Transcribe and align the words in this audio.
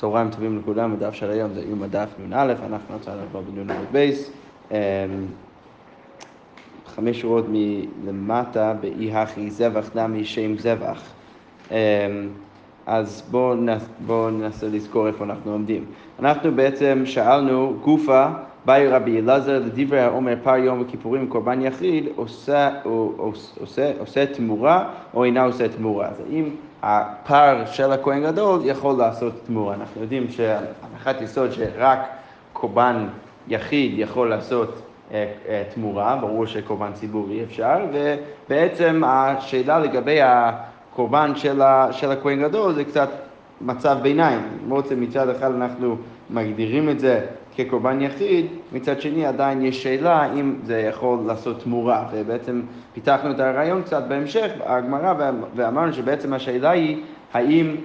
צהריים 0.00 0.30
טובים 0.30 0.58
לכולם, 0.58 0.92
הדף 0.92 1.14
של 1.14 1.30
היום 1.30 1.54
זה 1.54 1.60
איום 1.60 1.82
הדף 1.82 2.08
נ"א, 2.28 2.54
אנחנו 2.66 2.96
נצא 2.96 3.14
לבוא 3.14 3.40
בנ"א 3.54 3.74
בייס. 3.92 4.30
אמ, 4.70 4.76
חמש 6.86 7.20
שורות 7.20 7.44
מלמטה, 7.48 8.74
באי 8.80 9.12
הכי 9.12 9.50
זבח 9.50 9.90
נמי 9.94 10.24
שם 10.24 10.58
זבח. 10.58 11.02
אמ, 11.70 11.76
אז 12.86 13.22
בואו 13.30 13.56
בוא 14.06 14.30
ננסה 14.30 14.68
לזכור 14.68 15.06
איפה 15.06 15.24
אנחנו 15.24 15.52
עומדים. 15.52 15.84
אנחנו 16.18 16.52
בעצם 16.52 17.02
שאלנו, 17.04 17.76
גופה, 17.82 18.26
באי 18.64 18.88
רבי 18.88 19.18
אלעזר 19.18 19.58
לדברי 19.58 20.00
העומר 20.00 20.34
פר 20.42 20.56
יום 20.56 20.80
וכיפורים 20.80 21.24
וקורבן 21.24 21.62
יחיד, 21.62 22.04
עושה 22.16 22.70
תמורה 24.36 24.90
או 25.14 25.24
אינה 25.24 25.44
עושה 25.44 25.68
תמורה. 25.68 26.08
אז 26.08 26.20
האם 26.30 26.44
הפר 26.82 27.64
של 27.66 27.92
הכהן 27.92 28.22
גדול 28.22 28.60
יכול 28.64 28.98
לעשות 28.98 29.32
תמורה. 29.46 29.74
אנחנו 29.74 30.02
יודעים 30.02 30.28
שהנחת 30.30 31.20
יסוד 31.20 31.52
שרק 31.52 31.98
קורבן 32.52 33.08
יחיד 33.48 33.98
יכול 33.98 34.30
לעשות 34.30 34.82
אה, 35.12 35.32
אה, 35.48 35.62
תמורה, 35.74 36.16
ברור 36.16 36.46
שקורבן 36.46 36.92
ציבור 36.94 37.26
אי 37.30 37.44
אפשר, 37.44 37.76
ובעצם 37.92 39.02
השאלה 39.06 39.78
לגבי 39.78 40.18
הקורבן 40.22 41.32
של, 41.36 41.62
של 41.90 42.10
הכהן 42.10 42.42
גדול 42.42 42.72
זה 42.72 42.84
קצת 42.84 43.08
מצב 43.60 43.98
ביניים. 44.02 44.40
למרות 44.64 44.86
שמצד 44.86 45.28
אחד 45.28 45.54
אנחנו 45.54 45.96
מגדירים 46.30 46.88
את 46.88 47.00
זה 47.00 47.26
כקורבן 47.58 48.00
יחיד, 48.00 48.46
מצד 48.72 49.00
שני 49.00 49.26
עדיין 49.26 49.64
יש 49.64 49.82
שאלה 49.82 50.32
אם 50.32 50.54
זה 50.64 50.80
יכול 50.80 51.18
לעשות 51.26 51.62
תמורה, 51.62 52.04
ובעצם 52.12 52.62
פיתחנו 52.94 53.30
את 53.30 53.40
הרעיון 53.40 53.82
קצת 53.82 54.02
בהמשך, 54.08 54.50
הגמרא, 54.66 55.14
ואמרנו 55.56 55.92
שבעצם 55.92 56.32
השאלה 56.32 56.70
היא 56.70 56.96
האם 57.34 57.76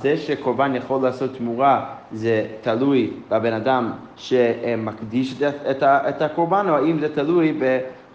זה 0.00 0.16
שקורבן 0.16 0.74
יכול 0.74 1.02
לעשות 1.02 1.36
תמורה 1.38 1.84
זה 2.12 2.46
תלוי 2.60 3.10
בבן 3.30 3.52
אדם 3.52 3.90
שמקדיש 4.16 5.42
את 5.82 6.22
הקורבן, 6.22 6.66
או 6.68 6.76
האם 6.76 6.98
זה 6.98 7.14
תלוי 7.14 7.60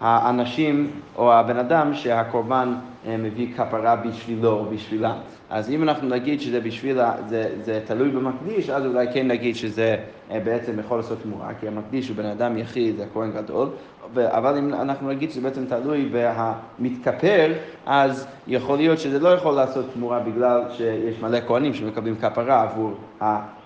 האנשים 0.00 0.90
או 1.16 1.32
הבן 1.32 1.56
אדם 1.56 1.94
שהקורבן 1.94 2.74
מביא 3.16 3.54
כפרה 3.56 3.96
בשבילו 3.96 4.50
או 4.50 4.64
בשבילה. 4.64 5.14
אז 5.50 5.70
אם 5.70 5.82
אנחנו 5.82 6.08
נגיד 6.08 6.40
שזה 6.40 6.60
בשביל, 6.60 6.98
זה, 7.28 7.50
זה 7.62 7.80
תלוי 7.84 8.10
במקדיש, 8.10 8.70
אז 8.70 8.86
אולי 8.86 9.06
כן 9.12 9.28
נגיד 9.28 9.56
שזה 9.56 9.96
אה, 10.30 10.40
בעצם 10.40 10.78
יכול 10.78 10.96
לעשות 10.96 11.18
תמורה, 11.22 11.48
כי 11.60 11.68
המקדיש 11.68 12.08
הוא 12.08 12.16
בן 12.16 12.26
אדם 12.26 12.58
יחיד, 12.58 12.96
זה 12.96 13.04
הכהן 13.04 13.32
גדול, 13.32 13.68
אבל 14.16 14.58
אם 14.58 14.74
אנחנו 14.74 15.08
נגיד 15.08 15.30
שזה 15.30 15.40
בעצם 15.40 15.64
תלוי 15.64 16.12
במתכפר, 16.12 17.52
אז 17.86 18.26
יכול 18.46 18.76
להיות 18.76 18.98
שזה 18.98 19.18
לא 19.18 19.28
יכול 19.28 19.54
לעשות 19.54 19.86
תמורה 19.94 20.20
בגלל 20.20 20.62
שיש 20.76 21.22
מלא 21.22 21.38
כהנים 21.46 21.74
שמקבלים 21.74 22.16
כפרה 22.16 22.62
עבור, 22.62 22.94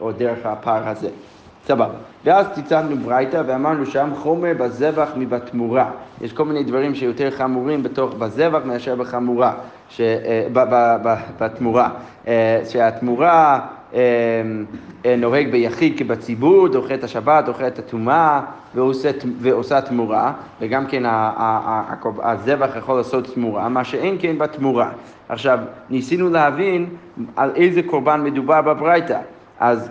או 0.01 0.13
דרך 0.13 0.47
הפר 0.47 0.89
הזה. 0.89 1.09
סבבה. 1.67 1.95
ואז 2.25 2.47
ציטטנו 2.55 2.97
ברייתא 2.97 3.43
ואמרנו 3.47 3.87
שם 3.87 4.11
חומר 4.15 4.53
בזבח 4.59 5.09
מבתמורה. 5.17 5.91
יש 6.21 6.33
כל 6.33 6.45
מיני 6.45 6.65
דברים 6.65 6.95
שיותר 6.95 7.31
חמורים 7.31 7.83
בתוך 7.83 8.15
בזבח 8.15 8.61
מאשר 8.65 8.95
בחמורה, 8.95 9.53
ש, 9.89 10.01
אה, 10.01 10.47
ב, 10.53 10.59
ב, 10.59 10.97
ב, 11.03 11.15
בתמורה. 11.41 11.89
אה, 12.29 12.63
שהתמורה 12.69 13.61
אה, 13.95 14.01
נוהג 15.19 15.51
ביחיד 15.51 15.99
כבציבור, 15.99 16.69
דוחה 16.69 16.95
את 16.95 17.05
השבת, 17.05 17.45
דוחה 17.45 17.67
את 17.67 17.79
הטומאה 17.79 18.41
ועושה, 18.75 19.11
ועושה 19.41 19.81
תמורה, 19.81 20.33
וגם 20.61 20.87
כן 20.87 21.03
הזבח 22.23 22.77
יכול 22.77 22.97
לעשות 22.97 23.35
תמורה, 23.35 23.69
מה 23.69 23.85
שאין 23.85 24.17
כן 24.21 24.39
בתמורה. 24.39 24.91
עכשיו, 25.29 25.59
ניסינו 25.91 26.31
להבין 26.31 26.87
על 27.37 27.51
איזה 27.57 27.83
קורבן 27.83 28.21
מדובר 28.25 28.63
בברייתא. 28.63 29.19
אז 29.61 29.91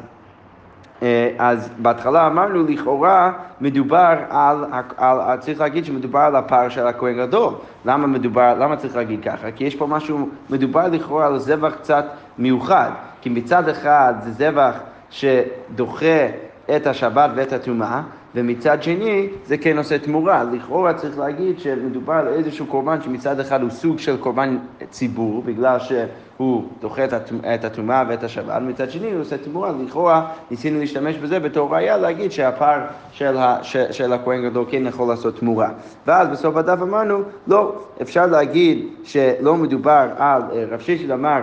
אז 1.37 1.69
בהתחלה 1.77 2.27
אמרנו, 2.27 2.63
לכאורה 2.67 3.31
מדובר 3.61 4.15
על, 4.29 4.65
על, 4.97 5.19
על, 5.21 5.37
צריך 5.37 5.59
להגיד 5.59 5.85
שמדובר 5.85 6.19
על 6.19 6.35
הפער 6.35 6.69
של 6.69 6.87
הכהן 6.87 7.17
גדול. 7.17 7.53
למה 7.85 8.07
מדובר, 8.07 8.53
למה 8.59 8.75
צריך 8.75 8.95
להגיד 8.95 9.23
ככה? 9.23 9.51
כי 9.51 9.63
יש 9.63 9.75
פה 9.75 9.87
משהו, 9.87 10.29
מדובר 10.49 10.87
לכאורה 10.87 11.25
על 11.25 11.39
זבח 11.39 11.73
קצת 11.75 12.05
מיוחד. 12.37 12.89
כי 13.21 13.29
מצד 13.29 13.69
אחד 13.69 14.13
זה 14.23 14.31
זבח 14.31 14.73
שדוחה 15.09 16.27
את 16.75 16.87
השבת 16.87 17.29
ואת 17.35 17.53
הטומאה, 17.53 18.01
ומצד 18.35 18.83
שני 18.83 19.27
זה 19.45 19.57
כן 19.57 19.77
עושה 19.77 19.99
תמורה. 19.99 20.43
לכאורה 20.43 20.93
צריך 20.93 21.19
להגיד 21.19 21.59
שמדובר 21.59 22.13
על 22.13 22.27
איזשהו 22.27 22.65
קורבן 22.65 23.01
שמצד 23.01 23.39
אחד 23.39 23.61
הוא 23.61 23.69
סוג 23.69 23.99
של 23.99 24.17
קורבן 24.17 24.57
ציבור, 24.89 25.41
בגלל 25.45 25.77
שהוא 25.79 26.63
דוחה 26.81 27.05
את 27.53 27.65
הטומאה 27.65 28.03
ואת 28.09 28.23
השבת, 28.23 28.61
מצד 28.61 28.91
שני 28.91 29.11
הוא 29.11 29.21
עושה 29.21 29.37
תמורה. 29.37 29.71
לכאורה 29.85 30.31
ניסינו 30.51 30.79
להשתמש 30.79 31.15
בזה 31.17 31.39
בתור 31.39 31.75
ראייה 31.75 31.97
להגיד 31.97 32.31
שהפר 32.31 32.79
של, 33.11 33.37
ה, 33.37 33.57
של 33.91 34.13
הכהן 34.13 34.49
גדול 34.49 34.65
כן 34.69 34.87
יכול 34.87 35.07
לעשות 35.07 35.39
תמורה. 35.39 35.69
ואז 36.07 36.27
בסוף 36.27 36.55
הדף 36.55 36.81
אמרנו, 36.81 37.21
לא, 37.47 37.75
אפשר 38.01 38.25
להגיד 38.25 38.85
שלא 39.03 39.55
מדובר 39.55 40.07
על, 40.17 40.41
אה, 40.51 40.65
רב 40.71 40.79
שישי 40.79 41.13
אמר 41.13 41.41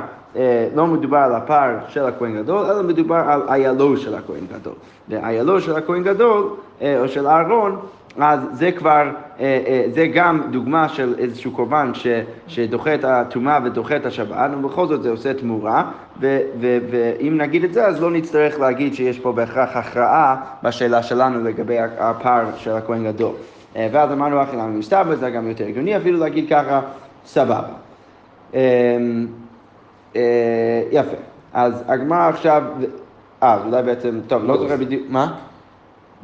לא 0.74 0.86
מדובר 0.86 1.18
על 1.18 1.34
הפר 1.34 1.76
של 1.88 2.04
הכהן 2.04 2.36
גדול, 2.36 2.66
אלא 2.66 2.82
מדובר 2.82 3.22
על 3.28 3.42
איילו 3.48 3.96
של 3.96 4.14
הכהן 4.14 4.46
גדול. 4.52 4.74
ואיילו 5.08 5.60
של 5.60 5.76
הכהן 5.76 6.02
גדול, 6.02 6.50
אה, 6.82 7.00
או 7.00 7.08
של 7.08 7.26
אהרון, 7.26 7.76
אז 8.18 8.40
זה 8.52 8.72
כבר, 8.72 9.10
אה, 9.40 9.84
זה 9.94 10.06
גם 10.06 10.42
דוגמה 10.50 10.88
של 10.88 11.14
איזשהו 11.18 11.50
קורבן 11.50 11.90
ש, 11.94 12.06
שדוחה 12.46 12.94
את 12.94 13.04
הטומאה 13.04 13.58
ודוחה 13.64 13.96
את 13.96 14.06
השבת, 14.06 14.50
ובכל 14.58 14.86
זאת 14.86 15.02
זה 15.02 15.10
עושה 15.10 15.34
תמורה, 15.34 15.90
ו, 16.20 16.38
ו, 16.60 16.78
ואם 16.90 17.36
נגיד 17.36 17.64
את 17.64 17.72
זה, 17.72 17.86
אז 17.86 18.02
לא 18.02 18.10
נצטרך 18.10 18.60
להגיד 18.60 18.94
שיש 18.94 19.18
פה 19.18 19.32
בהכרח 19.32 19.76
הכרעה 19.76 20.36
בשאלה 20.62 21.02
שלנו 21.02 21.44
לגבי 21.44 21.78
הפר 21.98 22.44
של 22.56 22.72
הכהן 22.72 23.04
גדול. 23.04 23.32
ואז 23.76 24.12
אמרנו 24.12 24.42
אחי 24.42 24.56
למה 24.56 24.66
מסתבר, 24.68 25.16
זה 25.16 25.30
גם 25.30 25.48
יותר 25.48 25.64
הגיוני 25.66 25.96
אפילו 25.96 26.18
להגיד 26.18 26.48
ככה, 26.48 26.80
סבבה. 27.26 27.62
אה, 30.16 30.82
יפה. 30.90 31.16
אז 31.52 31.84
הגמרא 31.86 32.28
עכשיו, 32.28 32.62
אה, 33.42 33.58
אולי 33.64 33.82
בעצם, 33.82 34.20
טוב, 34.26 34.44
לא 34.44 34.56
זוכר 34.56 34.76
בדיוק, 34.76 35.02
מה? 35.08 35.34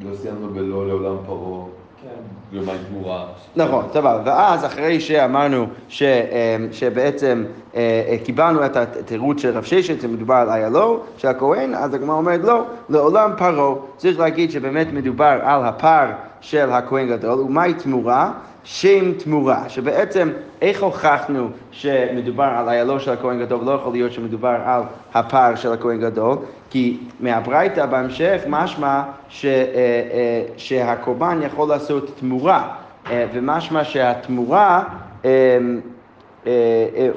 לא 0.00 0.16
סיימנו 0.16 0.48
בלא 0.48 0.88
לעולם 0.88 1.16
פרעה. 1.26 1.64
כן. 2.02 2.56
יומיים 2.56 2.78
תמורה. 2.88 3.26
נכון, 3.56 3.84
סבבה. 3.92 4.22
ואז 4.24 4.64
אחרי 4.64 5.00
שאמרנו 5.00 5.66
ש, 5.88 6.02
אה, 6.02 6.56
שבעצם 6.72 7.44
אה, 7.74 8.16
קיבלנו 8.24 8.66
את 8.66 8.76
התירוץ 8.76 9.40
של 9.40 9.56
רב 9.56 9.64
ששת, 9.64 10.00
זה 10.00 10.08
מדובר 10.08 10.34
על 10.34 10.50
איילו 10.50 11.00
של 11.16 11.28
הכהן, 11.28 11.74
אז 11.74 11.94
הגמרא 11.94 12.16
אומרת 12.16 12.40
לא, 12.44 12.64
לעולם 12.88 13.30
פרעה. 13.38 13.74
צריך 13.96 14.18
להגיד 14.18 14.50
שבאמת 14.50 14.92
מדובר 14.92 15.38
על 15.42 15.64
הפר 15.64 16.06
של 16.40 16.70
הכהן 16.70 17.08
גדול, 17.08 17.40
ומהי 17.40 17.74
תמורה? 17.74 18.32
שם 18.64 19.12
תמורה, 19.12 19.68
שבעצם 19.68 20.30
איך 20.62 20.82
הוכחנו 20.82 21.48
שמדובר 21.70 22.44
על 22.56 22.68
איילו 22.68 23.00
של 23.00 23.10
הכהן 23.10 23.40
גדול 23.40 23.60
ולא 23.60 23.72
יכול 23.72 23.92
להיות 23.92 24.12
שמדובר 24.12 24.56
על 24.64 24.82
הפר 25.14 25.54
של 25.54 25.72
הכהן 25.72 26.00
גדול? 26.00 26.36
כי 26.70 26.98
מהברייתא 27.20 27.86
בהמשך 27.86 28.42
משמע 28.48 29.02
ש, 29.28 29.44
אה, 29.44 29.50
אה, 29.52 30.42
שהקורבן 30.56 31.40
יכול 31.46 31.68
לעשות 31.68 32.10
תמורה, 32.20 32.68
אה, 33.10 33.26
ומשמע 33.32 33.84
שהתמורה 33.84 34.82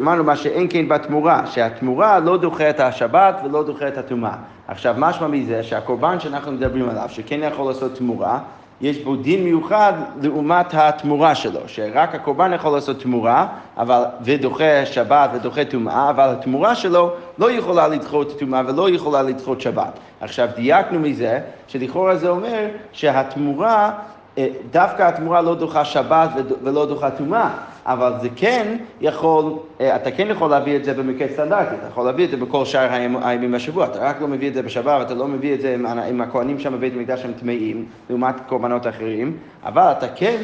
אמרנו 0.01 0.23
מה 0.23 0.35
שאין 0.35 0.67
כן 0.69 0.87
בתמורה, 0.87 1.45
שהתמורה 1.45 2.19
לא 2.19 2.37
דוחה 2.37 2.69
את 2.69 2.79
השבת 2.79 3.41
ולא 3.45 3.63
דוחה 3.63 3.87
את 3.87 3.97
הטומאה. 3.97 4.35
עכשיו, 4.67 4.95
משמע 4.97 5.27
מזה 5.27 5.63
שהקורבן 5.63 6.19
שאנחנו 6.19 6.51
מדברים 6.51 6.89
עליו, 6.89 7.05
שכן 7.09 7.39
יכול 7.43 7.67
לעשות 7.67 7.95
תמורה, 7.95 8.39
יש 8.81 8.97
בו 8.97 9.15
דין 9.15 9.43
מיוחד 9.43 9.93
לעומת 10.21 10.73
התמורה 10.73 11.35
שלו, 11.35 11.59
שרק 11.67 12.15
הקורבן 12.15 12.53
יכול 12.53 12.71
לעשות 12.71 12.99
תמורה, 12.99 13.47
אבל, 13.77 14.03
ודוחה 14.21 14.85
שבת 14.85 15.29
ודוחה 15.33 15.65
טומאה, 15.65 16.09
אבל 16.09 16.29
התמורה 16.29 16.75
שלו 16.75 17.11
לא 17.37 17.51
יכולה 17.51 17.87
לדחות 17.87 18.39
טומאה 18.39 18.61
ולא 18.67 18.89
יכולה 18.89 19.21
לדחות 19.21 19.61
שבת. 19.61 19.99
עכשיו 20.21 20.49
דייקנו 20.55 20.99
מזה, 20.99 21.39
שלכאורה 21.67 22.15
זה 22.15 22.29
אומר 22.29 22.67
שהתמורה 22.91 23.91
אה, 24.37 24.47
דווקא 24.71 25.03
התמורה 25.03 25.41
לא 25.41 25.55
דוחה 25.55 25.85
שבת 25.85 26.29
ולא 26.63 26.85
דוחה 26.85 27.11
טומאה, 27.11 27.49
אבל 27.87 28.13
זה 28.21 28.29
כן 28.35 28.77
יכול, 29.01 29.53
אה, 29.81 29.95
אתה 29.95 30.11
כן 30.11 30.27
יכול 30.29 30.49
להביא 30.49 30.75
את 30.75 30.85
זה 30.85 30.93
במקרה 30.93 31.27
סטנדרטי, 31.27 31.75
אתה 31.75 31.87
יכול 31.87 32.05
להביא 32.05 32.25
את 32.25 32.29
זה 32.29 32.37
בכל 32.37 32.65
שאר 32.65 32.93
הימים 33.23 33.51
בשבוע, 33.51 33.85
אתה 33.85 33.99
רק 33.99 34.21
לא 34.21 34.27
מביא 34.27 34.47
את 34.47 34.53
זה 34.53 34.61
בשבת, 34.61 35.05
אתה 35.05 35.13
לא 35.13 35.27
מביא 35.27 35.53
את 35.53 35.61
זה 35.61 35.75
עם 36.09 36.21
הכהנים 36.21 36.59
שם 36.59 36.73
בבית 36.73 36.93
המקדש 36.93 37.21
שהם 37.21 37.33
טמאים, 37.39 37.85
לעומת 38.09 38.35
קורבנות 38.47 38.87
אחרים, 38.87 39.37
אבל 39.63 39.91
אתה 39.91 40.07
כן 40.07 40.37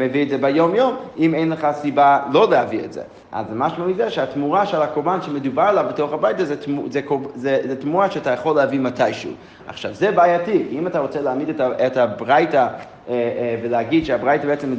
מביא 0.00 0.22
את 0.22 0.28
זה 0.28 0.38
ביום 0.38 0.74
יום, 0.74 0.96
אם 1.18 1.34
אין 1.34 1.50
לך 1.50 1.68
סיבה 1.72 2.18
לא 2.32 2.50
להביא 2.50 2.84
את 2.84 2.92
זה. 2.92 3.02
אז 3.32 3.46
משמע 3.54 3.86
מזה 3.86 4.10
שהתמורה 4.10 4.66
של 4.66 4.82
הקורבן 4.82 5.22
שמדובר 5.22 5.62
עליו 5.62 5.84
בתוך 5.88 6.12
הברייתא 6.12 6.44
זה, 6.44 6.54
זה, 6.90 7.00
זה, 7.34 7.60
זה 7.68 7.80
תמורה 7.80 8.10
שאתה 8.10 8.30
יכול 8.30 8.56
להביא 8.56 8.80
מתישהו. 8.80 9.30
עכשיו, 9.66 9.94
זה 9.94 10.10
בעייתי, 10.10 10.66
אם 10.70 10.86
אתה 10.86 10.98
רוצה 10.98 11.20
להעמיד 11.20 11.60
את 11.60 11.96
הברייתא 11.96 12.56
אה, 12.56 12.68
אה, 13.08 13.56
ולהגיד 13.62 14.04
שהברייתא 14.04 14.46
בעצם 14.46 14.74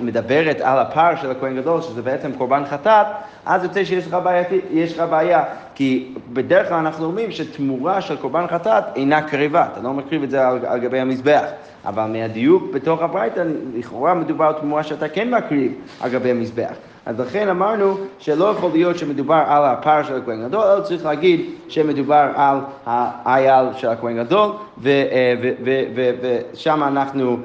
מדברת 0.00 0.60
על 0.60 0.78
הפער 0.78 1.16
של 1.16 1.30
הכהן 1.30 1.56
גדול, 1.56 1.82
שזה 1.82 2.02
בעצם 2.02 2.32
קורבן 2.32 2.62
חטאת, 2.64 3.06
אז 3.46 3.64
יוצא 3.64 3.84
שיש 3.84 4.06
לך, 4.06 4.16
בעייתי, 4.24 4.60
לך 4.96 5.04
בעיה, 5.10 5.44
כי 5.74 6.14
בדרך 6.32 6.68
כלל 6.68 6.78
אנחנו 6.78 7.04
אומרים 7.04 7.30
שתמורה 7.30 8.00
של 8.00 8.16
קורבן 8.16 8.46
חטאת 8.46 8.84
אינה 8.96 9.22
קריבה, 9.22 9.66
אתה 9.72 9.80
לא 9.80 9.92
מקריב 9.92 10.22
את 10.22 10.30
זה 10.30 10.48
על, 10.48 10.58
על 10.66 10.80
גבי 10.80 11.00
המזבח. 11.00 11.44
אבל 11.86 12.04
מהדיוק 12.04 12.64
בתוך 12.74 13.02
הברייתא, 13.02 13.44
לכאורה 13.74 14.14
מדובר 14.14 14.44
על 14.44 14.52
תמורה 14.52 14.82
שאתה 14.82 15.08
כן 15.08 15.34
מקריב 15.34 15.72
על 16.00 16.10
גבי 16.10 16.30
המזבח. 16.30 16.74
אז 17.06 17.20
לכן 17.20 17.48
אמרנו 17.48 17.96
שלא 18.18 18.44
יכול 18.44 18.70
להיות 18.72 18.98
שמדובר 18.98 19.42
על 19.46 19.64
הפער 19.64 20.02
של 20.02 20.16
הכהן 20.16 20.48
גדול, 20.48 20.64
אלא 20.64 20.80
צריך 20.80 21.04
להגיד 21.04 21.40
שמדובר 21.68 22.28
על 22.34 22.58
האייל 22.86 23.66
של 23.76 23.88
הכהן 23.88 24.24
גדול, 24.24 24.50
אה, 24.86 25.34
ושם 26.52 26.82
אנחנו 26.82 27.36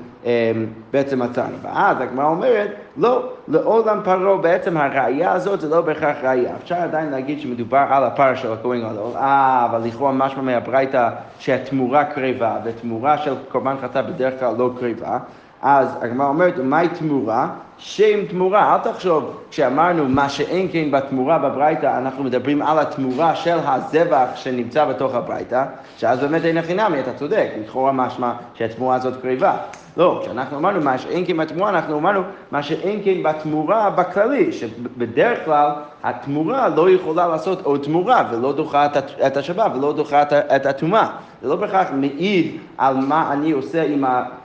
בעצם 0.91 1.19
מצאנו. 1.21 1.55
ואז 1.61 2.01
הגמרא 2.01 2.25
אומרת, 2.25 2.71
לא, 2.97 3.29
לעולם 3.47 3.99
פרעה 4.03 4.37
בעצם 4.37 4.77
הראייה 4.77 5.31
הזאת 5.31 5.61
זה 5.61 5.69
לא 5.69 5.81
בהכרח 5.81 6.17
ראייה. 6.23 6.55
אפשר 6.63 6.75
עדיין 6.75 7.09
להגיד 7.09 7.39
שמדובר 7.39 7.85
על 7.89 8.03
הפער 8.03 8.35
של 8.35 8.53
הכהן 8.53 8.79
גדול, 8.79 9.11
אה, 9.15 9.67
אבל 9.69 9.87
לכאורה 9.87 10.11
משמע 10.11 10.41
מהברייתא 10.41 11.09
שהתמורה 11.39 12.05
קרבה, 12.05 12.57
ותמורה 12.65 13.17
של 13.17 13.33
קורבן 13.51 13.75
חטא 13.81 14.01
בדרך 14.01 14.39
כלל 14.39 14.55
לא 14.57 14.71
קרבה. 14.79 15.17
אז 15.61 15.97
הגמרא 16.01 16.27
אומרת, 16.27 16.57
מהי 16.57 16.87
תמורה? 16.87 17.49
שם 17.77 18.25
תמורה. 18.25 18.75
אל 18.75 18.91
תחשוב, 18.91 19.37
כשאמרנו 19.51 20.09
מה 20.09 20.29
שאין 20.29 20.67
כן 20.71 20.91
בתמורה 20.91 21.37
בברייתא, 21.37 21.97
אנחנו 21.97 22.23
מדברים 22.23 22.61
על 22.61 22.79
התמורה 22.79 23.35
של 23.35 23.57
הזבח 23.65 24.27
שנמצא 24.35 24.85
בתוך 24.85 25.15
הברייתא, 25.15 25.63
שאז 25.97 26.19
באמת 26.19 26.45
אין 26.45 26.57
הכי 26.57 26.73
נמי, 26.73 26.99
אתה 26.99 27.13
צודק, 27.13 27.49
לכאורה 27.63 27.91
משמע 27.91 28.31
שהתמורה 28.53 28.95
הזאת 28.95 29.21
קריבה. 29.21 29.57
לא, 29.97 30.19
כשאנחנו 30.23 30.57
אמרנו 30.57 30.81
מה 30.81 30.97
שאין 30.97 31.25
כן 31.27 31.37
בתמורה, 31.37 31.69
אנחנו 31.69 31.97
אמרנו 31.97 32.21
מה 32.51 32.63
שאין 32.63 33.01
כן 33.05 33.23
בתמורה 33.23 33.89
בכללי, 33.89 34.51
שבדרך 34.51 35.45
כלל 35.45 35.71
התמורה 36.03 36.69
לא 36.69 36.89
יכולה 36.89 37.27
לעשות 37.27 37.61
עוד 37.61 37.83
תמורה 37.83 38.23
ולא 38.31 38.53
דוחה 38.53 38.87
את 39.27 39.37
השבת 39.37 39.71
ולא 39.75 39.93
דוחה 39.93 40.21
את 40.55 40.65
הטומאה. 40.65 41.07
זה 41.41 41.49
לא 41.49 41.55
בהכרח 41.55 41.87
מעיד 41.93 42.57
על 42.77 42.95
מה 42.97 43.33
אני 43.33 43.51
עושה 43.51 43.83
עם 43.83 44.03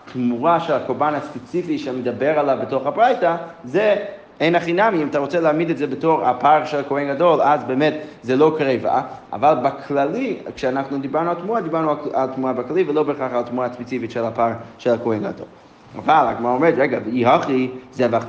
התמורה 0.08 0.60
של 0.60 0.72
הקורבן 0.72 1.14
הספציפי 1.14 1.78
שמדבר 1.78 2.38
עליו 2.38 2.58
בתוך 2.62 2.86
הברייתא, 2.86 3.36
זה 3.64 3.96
אין 4.40 4.54
הכי 4.54 4.72
נמי, 4.72 5.02
אם 5.02 5.08
אתה 5.08 5.18
רוצה 5.18 5.40
להעמיד 5.40 5.70
את 5.70 5.78
זה 5.78 5.86
בתור 5.86 6.26
הפער 6.26 6.64
של 6.64 6.80
הכהן 6.80 7.14
גדול, 7.14 7.42
אז 7.42 7.64
באמת 7.64 7.94
זה 8.22 8.36
לא 8.36 8.56
קרבה, 8.58 9.02
אבל 9.32 9.54
בכללי, 9.62 10.36
כשאנחנו 10.54 10.98
דיברנו 10.98 11.30
על 11.30 11.36
תמורה, 11.36 11.60
דיברנו 11.60 11.90
על 12.12 12.28
תמורה 12.34 12.52
בכללי 12.52 12.84
ולא 12.88 13.02
בהכרח 13.02 13.32
על 13.32 13.42
תמורה 13.42 13.72
ספציפית 13.72 14.10
של 14.10 14.24
הפער 14.24 14.52
של 14.78 14.90
הכהן 14.90 15.18
גדול. 15.18 15.46
אבל 15.98 16.26
הגמרא 16.28 16.52
אומרת, 16.52 16.74
רגע, 16.76 16.98
ואי 17.04 17.26
הכי 17.26 17.70
זבח 17.92 18.24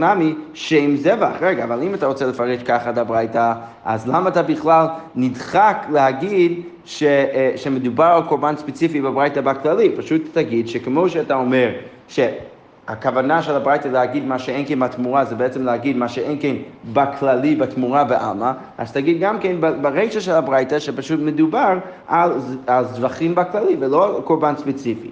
נמי, 0.00 0.34
שם 0.54 0.96
זבח. 0.96 1.32
רגע, 1.40 1.64
אבל 1.64 1.82
אם 1.82 1.94
אתה 1.94 2.06
רוצה 2.06 2.26
לפרש 2.26 2.62
ככה 2.62 2.90
את 2.90 2.98
הברייתא, 2.98 3.52
אז 3.84 4.08
למה 4.08 4.28
אתה 4.28 4.42
בכלל 4.42 4.86
נדחק 5.14 5.86
להגיד 5.92 6.60
ש, 6.84 7.02
אה, 7.02 7.52
שמדובר 7.56 8.04
על 8.04 8.22
קורבן 8.22 8.56
ספציפי 8.56 9.00
בברייתא 9.00 9.40
בכללי? 9.40 9.96
פשוט 9.96 10.22
תגיד 10.32 10.68
שכמו 10.68 11.08
שאתה 11.08 11.34
אומר, 11.34 11.70
ש... 12.08 12.20
הכוונה 12.88 13.42
של 13.42 13.56
הברייתא 13.56 13.88
להגיד 13.88 14.24
מה 14.24 14.38
שאין 14.38 14.64
כן 14.68 14.80
בתמורה 14.80 15.24
זה 15.24 15.34
בעצם 15.34 15.64
להגיד 15.64 15.96
מה 15.96 16.08
שאין 16.08 16.38
כן 16.40 16.56
בכללי, 16.92 17.56
בתמורה 17.56 18.04
בעלמא, 18.04 18.52
אז 18.78 18.92
תגיד 18.92 19.20
גם 19.20 19.38
כן 19.40 19.56
ברישא 19.82 20.20
של 20.20 20.32
הברייתא 20.32 20.78
שפשוט 20.78 21.20
מדובר 21.20 21.78
על, 22.08 22.32
על 22.66 22.84
זבחים 22.84 23.34
בכללי 23.34 23.76
ולא 23.80 24.20
קורבן 24.24 24.56
ספציפי. 24.56 25.10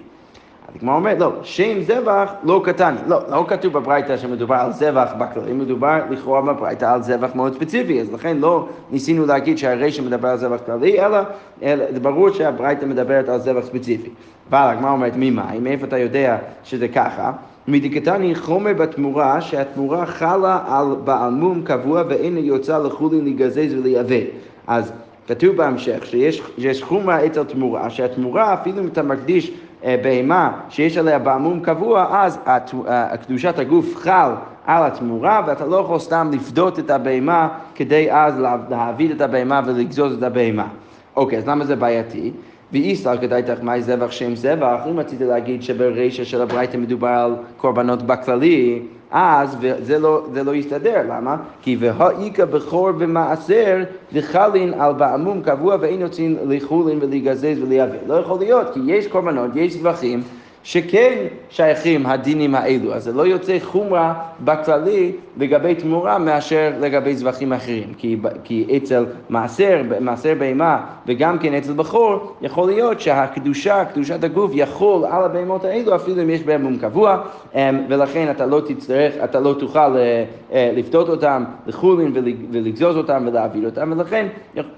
הגמרא 0.75 0.95
אומרת, 0.95 1.19
לא, 1.19 1.33
שם 1.43 1.81
זבח 1.81 2.33
לא 2.43 2.61
קטן, 2.65 2.95
לא, 3.07 3.19
לא 3.29 3.45
כתוב 3.47 3.73
בברייתא 3.73 4.17
שמדובר 4.17 4.55
על 4.55 4.73
זבח 4.73 5.11
בכללי, 5.17 5.53
מדובר 5.53 5.99
לכאורה 6.09 6.41
בברייתא 6.41 6.85
על 6.85 7.01
זבח 7.01 7.29
מאוד 7.35 7.53
ספציפי, 7.53 8.01
אז 8.01 8.13
לכן 8.13 8.37
לא 8.37 8.67
ניסינו 8.91 9.25
להגיד 9.25 9.57
שהרישא 9.57 10.01
מדבר 10.01 10.27
על 10.27 10.37
זבח 10.37 10.59
כללי, 10.65 11.05
אלא, 11.05 11.17
אלא 11.63 11.85
ברור 12.01 12.29
שהברייתא 12.29 12.85
מדברת 12.85 13.29
על 13.29 13.39
זבח 13.39 13.65
ספציפי. 13.65 14.09
אבל 14.49 14.59
הגמרא 14.59 14.91
אומרת, 14.91 15.13
ממאי, 15.15 15.59
מאיפה 15.59 15.85
אתה 15.85 15.97
יודע 15.97 16.37
שזה 16.63 16.87
ככה? 16.87 17.31
מדקתני 17.67 18.35
חומר 18.35 18.73
בתמורה, 18.73 19.41
שהתמורה 19.41 20.05
חלה 20.05 20.59
על 20.67 20.85
בעל 21.03 21.33
מום 21.33 21.61
קבוע 21.63 22.03
ואין 22.09 22.37
יוצא 22.37 22.77
לחולין 22.77 23.23
להיגזז 23.23 23.73
ולייבא. 23.73 24.25
אז 24.67 24.91
כתוב 25.27 25.55
בהמשך 25.55 26.05
שיש 26.05 26.83
חומרה 26.83 27.25
אצל 27.25 27.43
תמורה, 27.43 27.89
שהתמורה 27.89 28.53
אפילו 28.53 28.79
אם 28.79 28.87
אתה 28.87 29.03
מקדיש 29.03 29.51
בהמה 29.83 30.51
שיש 30.69 30.97
עליה 30.97 31.19
בעמום 31.19 31.59
קבוע, 31.59 32.07
אז 32.11 32.39
אה, 32.47 33.17
קדושת 33.17 33.59
הגוף 33.59 33.95
חל 33.95 34.31
על 34.65 34.83
התמורה, 34.83 35.41
ואתה 35.47 35.65
לא 35.65 35.75
יכול 35.75 35.99
סתם 35.99 36.29
לפדות 36.33 36.79
את 36.79 36.89
הבהמה 36.89 37.47
כדי 37.75 38.11
אז 38.11 38.39
להעביד 38.69 39.11
את 39.11 39.21
הבהמה 39.21 39.61
ולגזוז 39.65 40.17
את 40.17 40.23
הבהמה. 40.23 40.67
אוקיי, 41.15 41.37
אז 41.37 41.47
למה 41.47 41.65
זה 41.65 41.75
בעייתי? 41.75 42.31
ואיסר 42.71 43.17
כדאי 43.17 43.43
תחמי 43.43 43.81
זבח 43.81 44.11
שם 44.11 44.35
זבח, 44.35 44.79
אם 44.89 44.99
רציתי 44.99 45.25
להגיד 45.25 45.63
שברישא 45.63 46.23
של 46.23 46.41
הברייתא 46.41 46.77
מדובר 46.77 47.07
על 47.07 47.35
קורבנות 47.57 48.03
בכללי, 48.03 48.81
אז 49.11 49.57
זה 49.81 49.99
לא, 49.99 50.25
זה 50.33 50.43
לא 50.43 50.55
יסתדר, 50.55 51.01
למה? 51.09 51.37
כי 51.61 51.77
והאיכא 51.79 52.45
בכור 52.45 52.89
ומעשר 52.99 53.83
דחלין 54.13 54.73
על 54.73 54.93
בעמום 54.93 55.41
קבוע 55.41 55.75
ואין 55.79 56.01
יוצאים 56.01 56.37
לחולין 56.47 56.99
ולהיגזז 57.01 57.63
ולייבא. 57.63 57.95
לא 58.07 58.13
יכול 58.13 58.39
להיות, 58.39 58.67
כי 58.73 58.79
יש 58.85 59.07
קורבנות, 59.07 59.51
יש 59.55 59.73
זבחים 59.73 60.23
שכן 60.63 61.27
שייכים 61.49 62.05
הדינים 62.05 62.55
האלו, 62.55 62.93
אז 62.93 63.03
זה 63.03 63.13
לא 63.13 63.27
יוצא 63.27 63.57
חומרה 63.61 64.13
בכללי 64.39 65.11
לגבי 65.37 65.75
תמורה 65.75 66.17
מאשר 66.17 66.71
לגבי 66.79 67.15
זבחים 67.15 67.53
אחרים, 67.53 67.93
כי, 67.97 68.17
כי 68.43 68.77
אצל 68.77 69.05
מעשר, 69.29 69.81
מעשר 69.99 70.33
בהמה 70.39 70.85
וגם 71.07 71.39
כן 71.39 71.53
אצל 71.53 71.73
בכור, 71.73 72.35
יכול 72.41 72.69
להיות 72.69 73.01
שהקדושה, 73.01 73.85
קדושת 73.85 74.23
הגוף, 74.23 74.51
יכול 74.53 75.05
על 75.05 75.23
הבהמות 75.23 75.65
האלו 75.65 75.95
אפילו 75.95 76.21
אם 76.21 76.29
יש 76.29 76.43
בהם 76.43 76.61
מום 76.61 76.77
קבוע, 76.77 77.21
אמ, 77.55 77.59
ולכן 77.89 78.31
אתה 78.31 78.45
לא 78.45 78.61
תצטרך, 78.67 79.13
אתה 79.23 79.39
לא 79.39 79.55
תוכל 79.59 79.79
אה, 79.97 80.25
אה, 80.53 80.71
לפדות 80.75 81.09
אותם 81.09 81.43
לחולין 81.67 82.11
ולגזוז 82.51 82.97
אותם 82.97 83.23
ולהעביר 83.27 83.65
אותם, 83.65 83.93
ולכן 83.97 84.27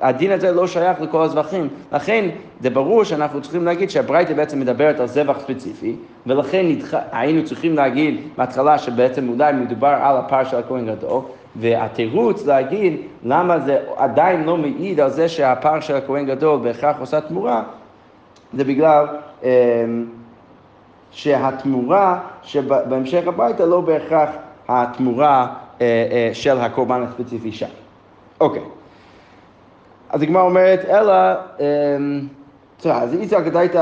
הדין 0.01 0.31
הזה 0.31 0.51
לא 0.51 0.67
שייך 0.67 1.01
לכל 1.01 1.23
הזבחים. 1.23 1.67
לכן 1.91 2.29
זה 2.63 2.69
ברור 2.69 3.03
שאנחנו 3.03 3.41
צריכים 3.41 3.65
להגיד 3.65 3.89
שהברייתא 3.89 4.33
בעצם 4.33 4.59
מדברת 4.59 4.99
על 4.99 5.07
זבח 5.07 5.39
ספציפי, 5.39 5.95
ולכן 6.27 6.65
נדח... 6.65 6.93
היינו 7.11 7.45
צריכים 7.45 7.75
להגיד 7.75 8.21
בהתחלה 8.37 8.77
שבעצם 8.77 9.29
אולי 9.29 9.53
מדובר 9.53 9.87
על 10.01 10.17
הפר 10.17 10.43
של 10.43 10.57
הכהן 10.57 10.85
גדול, 10.95 11.21
והתירוץ 11.55 12.45
להגיד 12.45 12.97
למה 13.23 13.59
זה 13.59 13.79
עדיין 13.97 14.43
לא 14.43 14.57
מעיד 14.57 14.99
על 14.99 15.09
זה 15.09 15.29
שהפר 15.29 15.79
של 15.79 15.95
הכהן 15.95 16.25
גדול 16.25 16.59
בהכרח 16.59 16.99
עושה 16.99 17.21
תמורה, 17.21 17.63
זה 18.53 18.63
בגלל 18.63 19.05
אה, 19.43 19.49
שהתמורה 21.11 22.19
שבהמשך 22.43 23.27
הביתה 23.27 23.65
לא 23.65 23.81
בהכרח 23.81 24.29
התמורה 24.67 25.47
אה, 25.81 26.07
אה, 26.11 26.29
של 26.33 26.57
הקורבן 26.57 27.03
הספציפי 27.03 27.51
שם. 27.51 27.69
אוקיי. 28.39 28.63
אז 30.09 30.21
הגמרא 30.21 30.41
אומרת, 30.41 30.85
אלא... 30.85 31.13
אה, 31.59 31.97
בסדר, 32.79 32.93
אז 32.93 33.13
איסר 33.13 33.43
כדאיתך 33.43 33.79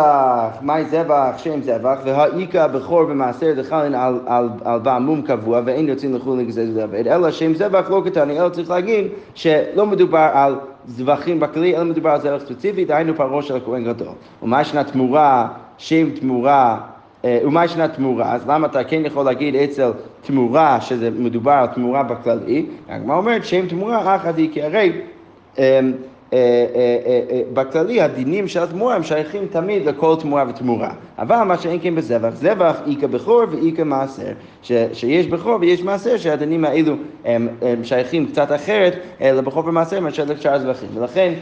מאי 0.61 0.85
זבח, 0.85 1.31
שם 1.37 1.61
זבח, 1.61 1.97
והאיכא 2.05 2.67
בכור 2.67 3.01
ומעשר 3.09 3.53
דחלין 3.57 3.95
על, 3.95 4.19
על, 4.25 4.49
על 4.65 4.79
בעמום 4.79 5.21
קבוע 5.21 5.61
ואין 5.65 5.89
יוצאים 5.89 6.15
לחו"ל 6.15 6.39
לגזז 6.39 6.69
ולעבד, 6.75 7.07
אלא 7.07 7.31
שם 7.31 7.53
זבח 7.53 7.89
לא 7.89 8.01
קטני, 8.05 8.39
אלא 8.39 8.49
צריך 8.49 8.69
להגיד 8.69 9.07
שלא 9.35 9.85
מדובר 9.85 10.29
על 10.33 10.55
זבחים 10.87 11.39
בכלי, 11.39 11.75
אלא 11.75 11.83
מדובר 11.83 12.09
על 12.09 12.19
זבח 12.19 12.37
ספציפי, 12.45 12.85
דהיינו 12.85 13.15
פרעה 13.15 13.41
של 13.41 13.55
הכהן 13.55 13.83
גדול. 13.83 14.13
ומה 14.43 14.61
ישנה 14.61 14.83
תמורה, 14.83 15.47
שם 15.77 16.09
תמורה 16.09 16.77
אה, 17.25 17.39
ומה 17.45 17.65
ישנה 17.65 17.87
תמורה? 17.87 18.33
אז 18.33 18.47
למה 18.47 18.67
אתה 18.67 18.83
כן 18.83 19.01
יכול 19.05 19.25
להגיד 19.25 19.55
אצל 19.55 19.91
תמורה, 20.21 20.81
שזה 20.81 21.09
מדובר 21.11 21.51
על 21.51 21.67
תמורה 21.67 22.03
בכללי? 22.03 22.65
הגמרא 22.89 23.17
אומרת 23.17 23.45
שם 23.45 23.67
תמורה 23.67 24.15
אחת 24.15 24.37
היא, 24.37 24.49
כי 24.53 24.61
הרי 24.61 24.91
אמ, 25.57 25.63
בכללי 27.53 28.01
הדינים 28.01 28.47
של 28.47 28.63
התמורה 28.63 28.95
הם 28.95 29.03
שייכים 29.03 29.45
תמיד 29.45 29.85
לכל 29.85 30.15
תמורה 30.19 30.45
ותמורה. 30.49 30.91
אבל 31.19 31.43
מה 31.43 31.57
שאין 31.57 31.79
כן 31.81 31.95
בזבח, 31.95 32.29
זבח 32.33 32.75
איכא 32.87 33.07
בכור 33.07 33.43
ואיכא 33.51 33.81
מעשר. 33.81 34.31
שיש 34.93 35.27
בכור 35.27 35.57
ויש 35.61 35.83
מעשר 35.83 36.17
שהדינים 36.17 36.65
האלו 36.65 36.93
הם, 37.25 37.47
הם 37.61 37.83
שייכים 37.83 38.25
קצת 38.25 38.51
אחרת 38.51 38.93
לבכור 39.21 39.67
ומעשר 39.67 39.99
מאשר 39.99 40.23
לשאר 40.27 40.53
הזבחים. 40.53 40.89
ולכן 40.93 41.33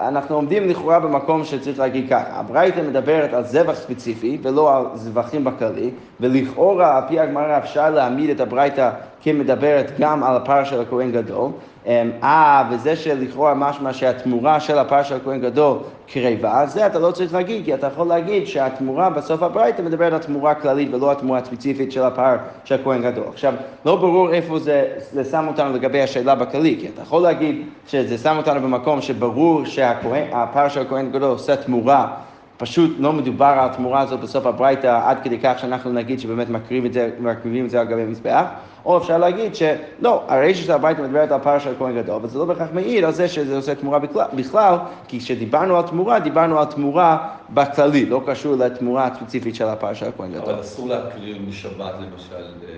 אנחנו 0.00 0.36
עומדים 0.36 0.68
לכאורה 0.68 1.00
במקום 1.00 1.44
שצריך 1.44 1.78
להגיד 1.78 2.08
ככה, 2.10 2.40
הברייתא 2.40 2.80
מדברת 2.80 3.34
על 3.34 3.44
זבח 3.44 3.74
ספציפי 3.74 4.38
ולא 4.42 4.76
על 4.76 4.84
זבחים 4.94 5.44
בכללי, 5.44 5.90
ולכאורה 6.20 6.96
על 6.96 7.02
פי 7.08 7.20
הגמרא 7.20 7.58
אפשר 7.58 7.90
להעמיד 7.90 8.30
את 8.30 8.40
הברייתא 8.40 8.90
כמדברת 9.22 9.92
גם 9.98 10.24
על 10.24 10.36
הפר 10.36 10.64
של 10.64 10.80
הכהן 10.80 11.12
גדול. 11.12 11.50
אמ, 11.86 12.10
אה, 12.22 12.64
וזה 12.70 12.96
שלכאורה 12.96 13.54
משמע 13.54 13.92
שהתמורה 13.92 14.60
של 14.60 14.78
הפר 14.78 15.02
של 15.02 15.16
הכהן 15.16 15.40
גדול 15.40 15.78
קרבה, 16.06 16.66
זה 16.66 16.86
אתה 16.86 16.98
לא 16.98 17.10
צריך 17.10 17.34
להגיד, 17.34 17.64
כי 17.64 17.74
אתה 17.74 17.86
יכול 17.86 18.06
להגיד 18.06 18.46
שהתמורה 18.46 19.10
בסוף 19.10 19.42
הברייתא 19.42 19.82
מדברת 19.82 20.12
על 20.12 20.18
תמורה 20.18 20.54
כללית 20.54 20.94
ולא 20.94 21.12
התמורה 21.12 21.38
הספציפית 21.38 21.92
של 21.92 22.02
הפר 22.02 22.36
של 22.64 22.74
הכהן 22.74 23.02
גדול. 23.02 23.24
עכשיו, 23.28 23.54
לא 23.84 23.96
ברור 23.96 24.32
איפה 24.32 24.58
זה, 24.58 24.84
זה 25.12 25.24
שם 25.24 25.48
אותנו 25.48 25.72
לגבי 25.72 26.02
השאלה 26.02 26.34
בכללי, 26.34 26.76
כי 26.80 26.88
אתה 26.94 27.02
יכול 27.02 27.22
להגיד 27.22 27.66
שזה 27.86 28.18
שם 28.18 28.36
אותנו 28.36 28.60
במקום 28.60 29.00
שברור 29.00 29.64
שהפר 29.64 30.68
של 30.68 30.80
הכהן 30.80 31.10
גדול 31.10 31.30
עושה 31.30 31.56
תמורה 31.56 32.14
פשוט 32.62 32.90
לא 32.98 33.12
מדובר 33.12 33.44
על 33.44 33.70
התמורה 33.70 34.00
הזאת 34.00 34.20
בסוף 34.20 34.46
הברייתא 34.46 35.00
עד 35.04 35.18
כדי 35.22 35.38
כך 35.42 35.58
שאנחנו 35.58 35.92
נגיד 35.92 36.20
שבאמת 36.20 36.48
מקריבים 36.48 36.86
את 36.86 36.92
זה, 36.92 37.10
מקריבים 37.20 37.64
את 37.64 37.70
זה 37.70 37.80
על 37.80 37.86
גבי 37.86 38.04
מזבח, 38.04 38.44
או 38.84 38.98
אפשר 38.98 39.18
להגיד 39.18 39.54
שלא, 39.54 40.22
הרישא 40.28 40.62
של 40.62 40.72
הברייתא 40.72 41.02
מדברת 41.02 41.30
על 41.32 41.40
פר 41.40 41.58
של 41.58 41.74
כהן 41.78 41.96
גדול, 41.96 42.20
וזה 42.22 42.38
לא 42.38 42.44
בהכרח 42.44 42.68
מעיד 42.72 43.04
על 43.04 43.12
זה 43.12 43.28
שזה 43.28 43.56
עושה 43.56 43.74
תמורה 43.74 43.98
בכלל, 43.98 44.26
בכלל, 44.34 44.76
כי 45.08 45.18
כשדיברנו 45.18 45.76
על 45.76 45.82
תמורה, 45.82 46.20
דיברנו 46.20 46.58
על 46.58 46.64
תמורה 46.64 47.28
בכללי, 47.50 48.06
לא 48.06 48.22
קשור 48.26 48.56
לתמורה 48.56 49.06
הספציפית 49.06 49.54
של 49.54 49.66
הפר 49.66 49.94
של 49.94 50.10
כהן 50.16 50.32
גדול. 50.32 50.50
אבל 50.50 50.60
אסור 50.60 50.88
להקריב 50.88 51.48
בשבת 51.48 51.94
למשל. 52.00 52.34
אה, 52.34 52.70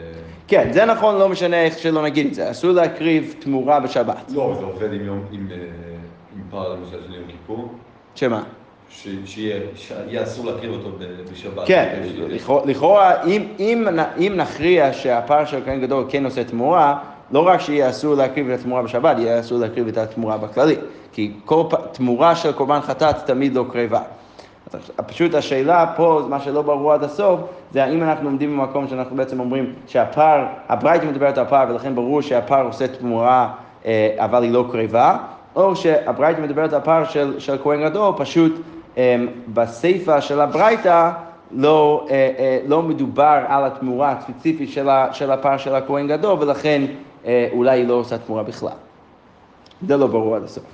כן, 0.48 0.68
זה 0.72 0.84
נכון, 0.84 1.18
לא 1.18 1.28
משנה 1.28 1.64
איך 1.64 1.78
שלא 1.78 2.02
נגיד 2.02 2.26
את 2.26 2.34
זה, 2.34 2.50
אסור 2.50 2.70
להקריב 2.70 3.34
תמורה 3.38 3.80
בשבת. 3.80 4.32
לא, 4.34 4.56
זה 4.58 4.64
עובד 4.64 4.92
עם, 4.92 5.04
יום, 5.04 5.24
עם, 5.30 5.48
אה, 5.50 5.56
עם 6.36 6.42
פר 6.50 6.68
למשל 6.74 7.02
של 7.06 7.14
יום 7.14 7.24
כיפור. 7.26 7.68
שמה? 8.14 8.42
שיהיה 9.24 10.22
אסור 10.22 10.46
להקריב 10.46 10.72
אותו 10.72 10.90
בשבת. 11.32 11.66
כן, 11.66 12.02
לכאורה, 12.64 13.22
אם, 13.24 13.46
אם, 13.58 13.88
אם 14.18 14.32
נכריע 14.36 14.92
שהפר 14.92 15.44
של 15.44 15.60
כהן 15.64 15.80
גדול 15.80 16.04
כן 16.08 16.24
עושה 16.24 16.44
תמורה, 16.44 16.98
לא 17.30 17.46
רק 17.46 17.60
שיהיה 17.60 17.90
אסור 17.90 18.14
להקריב 18.14 18.50
את 18.50 18.60
התמורה 18.60 18.82
בשבת, 18.82 19.18
יהיה 19.18 19.40
אסור 19.40 19.58
להקריב 19.58 19.88
את 19.88 19.98
התמורה 19.98 20.36
בכללי. 20.36 20.76
כי 21.12 21.32
כל 21.44 21.62
תמורה 21.92 22.36
של 22.36 22.52
קורבן 22.52 22.80
חטאת 22.80 23.16
תמיד 23.26 23.54
לא 23.54 23.64
קרבה. 23.72 24.00
פשוט 25.06 25.34
השאלה 25.34 25.92
פה, 25.96 26.22
מה 26.28 26.40
שלא 26.40 26.62
ברור 26.62 26.92
עד 26.92 27.04
הסוף, 27.04 27.40
זה 27.72 27.84
האם 27.84 28.02
אנחנו 28.02 28.28
עומדים 28.28 28.58
במקום 28.58 28.88
שאנחנו 28.88 29.16
בעצם 29.16 29.40
אומרים 29.40 29.72
שהפר, 29.86 30.44
הברייתא 30.68 31.04
מדברת 31.04 31.38
על 31.38 31.44
פר 31.44 31.64
ולכן 31.68 31.94
ברור 31.94 32.22
שהפר 32.22 32.66
עושה 32.66 32.88
תמורה 32.88 33.48
אה, 33.86 34.14
אבל 34.18 34.42
היא 34.42 34.52
לא 34.52 34.64
קרבה, 34.72 35.16
או 35.56 35.76
שהברייתא 35.76 36.40
מדברת 36.40 36.72
על 36.72 36.80
פר 36.80 37.04
של, 37.04 37.40
של 37.40 37.56
כהן 37.62 37.84
גדול, 37.84 38.12
פשוט 38.16 38.52
בסיפא 39.54 40.20
של 40.20 40.40
הברייתא 40.40 41.10
לא, 41.50 42.06
אה, 42.10 42.30
אה, 42.38 42.58
לא 42.66 42.82
מדובר 42.82 43.38
על 43.48 43.64
התמורה 43.64 44.12
הספציפית 44.12 44.70
של, 45.12 45.30
הפר 45.30 45.56
של 45.56 45.74
הכהן 45.74 46.08
גדול, 46.08 46.36
ולכן 46.40 46.82
אה, 47.26 47.48
אולי 47.52 47.78
היא 47.78 47.88
לא 47.88 47.94
עושה 47.94 48.18
תמורה 48.18 48.42
בכלל. 48.42 48.72
זה 49.86 49.96
לא 49.96 50.06
ברור 50.06 50.36
עד 50.36 50.42
הסוף. 50.44 50.64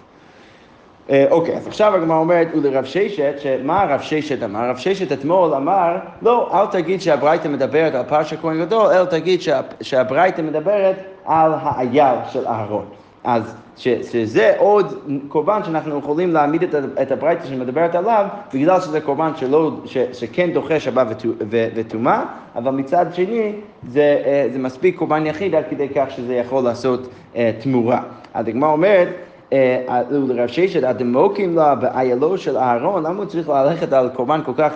אוקיי, 1.30 1.56
אז 1.56 1.66
עכשיו 1.66 1.94
הגמרא 1.94 2.16
אומרת, 2.16 2.48
ולרב 2.54 2.84
ששת, 2.84 3.34
שמה 3.38 3.82
הרב 3.82 4.00
ששת 4.00 4.42
אמר? 4.42 4.60
הרב 4.60 4.76
ששת 4.76 5.12
אתמול 5.12 5.54
אמר, 5.54 5.96
לא, 6.22 6.50
אל 6.54 6.66
תגיד 6.66 7.00
שהברייתא 7.00 7.48
מדברת 7.48 7.94
על 7.94 8.02
פר 8.08 8.22
של 8.22 8.36
כהן 8.42 8.60
גדול, 8.60 8.86
אלא 8.86 9.04
תגיד 9.04 9.40
שהברייתא 9.80 10.42
מדברת 10.42 10.96
על 11.24 11.52
האייל 11.54 12.18
של 12.32 12.46
אהרון. 12.46 12.84
אז 13.24 13.54
ש, 13.76 13.88
שזה 13.88 14.52
עוד 14.58 14.94
קורבן 15.28 15.60
שאנחנו 15.64 15.98
יכולים 15.98 16.32
להעמיד 16.32 16.62
את, 16.62 16.74
את 17.02 17.12
הברייתא 17.12 17.46
שמדברת 17.46 17.94
עליו, 17.94 18.26
בגלל 18.54 18.80
שזה 18.80 19.00
קורבן 19.00 19.30
שלא, 19.36 19.70
ש, 19.84 19.98
שכן 20.12 20.50
דוחה 20.52 20.80
שבת 20.80 21.22
וטומאה, 21.50 22.24
אבל 22.56 22.70
מצד 22.70 23.06
שני 23.12 23.52
זה, 23.88 24.22
אה, 24.24 24.46
זה 24.52 24.58
מספיק 24.58 24.98
קורבן 24.98 25.26
יחיד 25.26 25.54
עד 25.54 25.64
כדי 25.70 25.88
כך 25.88 26.10
שזה 26.10 26.34
יכול 26.34 26.64
לעשות 26.64 27.08
uh, 27.34 27.36
תמורה. 27.60 28.02
אז 28.34 28.48
הגמרא 28.48 28.72
אומרת, 28.72 29.08
אה, 29.52 30.02
לרב 30.10 30.48
ששת, 30.48 30.82
הדמוקים 30.82 31.56
לה 31.56 31.74
באיילו 31.74 32.38
של 32.38 32.56
אהרון, 32.56 33.02
למה 33.02 33.18
הוא 33.18 33.24
צריך 33.24 33.48
ללכת 33.48 33.92
על 33.92 34.08
קורבן 34.08 34.40
כל 34.44 34.52
כך 34.56 34.72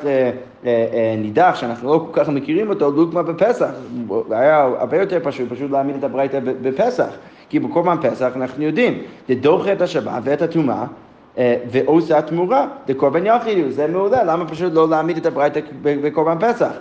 נידח, 1.19 1.57
שאנחנו 1.61 1.93
לא 1.93 2.07
כל 2.13 2.21
כך 2.23 2.29
מכירים 2.29 2.71
אותו, 2.71 2.91
דוגמה 2.91 3.23
בפסח? 3.23 3.71
היה 4.31 4.63
הרבה 4.79 5.01
יותר 5.01 5.19
פשוט, 5.23 5.49
פשוט 5.51 5.71
להעמיד 5.71 5.97
את 5.97 6.05
הברייתא 6.05 6.41
בפסח. 6.43 7.09
כי 7.49 7.59
בקורבן 7.59 7.97
פסח 8.03 8.33
אנחנו 8.37 8.65
יודעים, 8.65 8.99
זה 9.29 9.35
דוחה 9.35 9.73
את 9.73 9.83
השבת 9.83 10.23
ואת 10.25 10.43
הטומאה 10.43 10.85
אה, 11.39 11.57
ועושה 11.71 12.23
תמורה, 12.23 12.67
זה 12.87 12.95
קורבן 12.95 13.27
יחיד, 13.27 13.71
זה 13.71 13.87
מעולה, 13.87 14.25
למה 14.25 14.49
פשוט 14.49 14.73
לא 14.73 14.89
להעמיד 14.89 15.17
את 15.17 15.27
הברייתא 15.27 15.61
בקורבן 15.83 16.37
פסח? 16.41 16.73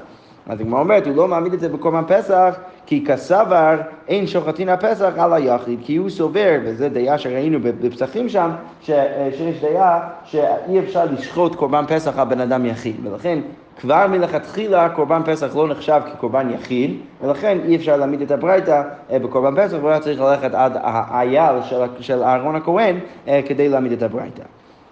אז 0.48 0.60
הגמרא 0.60 0.80
אומרת, 0.80 1.08
הוא 1.08 1.16
לא 1.16 1.28
מעמיד 1.28 1.54
את 1.54 1.60
זה 1.60 1.70
בקורבן 1.70 2.04
פסח, 2.08 2.56
כי 2.86 3.06
כסבר 3.06 3.82
אין 4.08 4.28
שוחטין 4.28 4.70
הפסח 4.70 5.12
על 5.18 5.34
היחיד, 5.34 5.80
כי 5.84 5.96
הוא 5.96 6.10
סובר, 6.10 6.60
וזו 6.64 6.90
דעה 6.90 7.18
שראינו 7.18 7.60
בפסחים 7.62 8.30
שם, 8.30 8.50
ש, 8.82 8.90
אה, 8.90 9.30
שיש 9.38 9.64
דעה 9.64 10.10
שאי 10.24 10.80
אפשר 10.80 11.06
לשחוט 11.06 11.56
קורבן 11.56 11.86
פסח 11.88 12.18
על 12.18 12.28
בן 12.28 12.42
אדם 12.42 12.66
יחיד, 12.66 12.96
ולכן 13.04 13.40
כבר 13.80 14.08
מלכתחילה 14.08 14.90
קורבן 14.90 15.22
פסח 15.26 15.56
לא 15.56 15.68
נחשב 15.68 16.02
כקורבן 16.14 16.50
יחיד, 16.50 16.98
ולכן 17.22 17.58
אי 17.66 17.76
אפשר 17.76 17.98
להעמיד 17.98 18.22
את 18.22 18.32
הברייתא 18.32 18.82
אה, 19.12 19.20
בקורבן 19.20 19.64
פסח, 19.64 19.78
והוא 19.82 20.00
צריך 20.00 20.22
ללכת 20.22 20.54
עד 20.54 20.78
האייל 20.82 21.62
של, 21.64 21.82
של 22.00 22.24
אהרון 22.24 22.56
הכהן 22.56 23.00
אה, 23.28 23.42
כדי 23.46 23.70
להעמיד 23.70 23.92
את 23.92 24.04
הברייתא. 24.04 24.44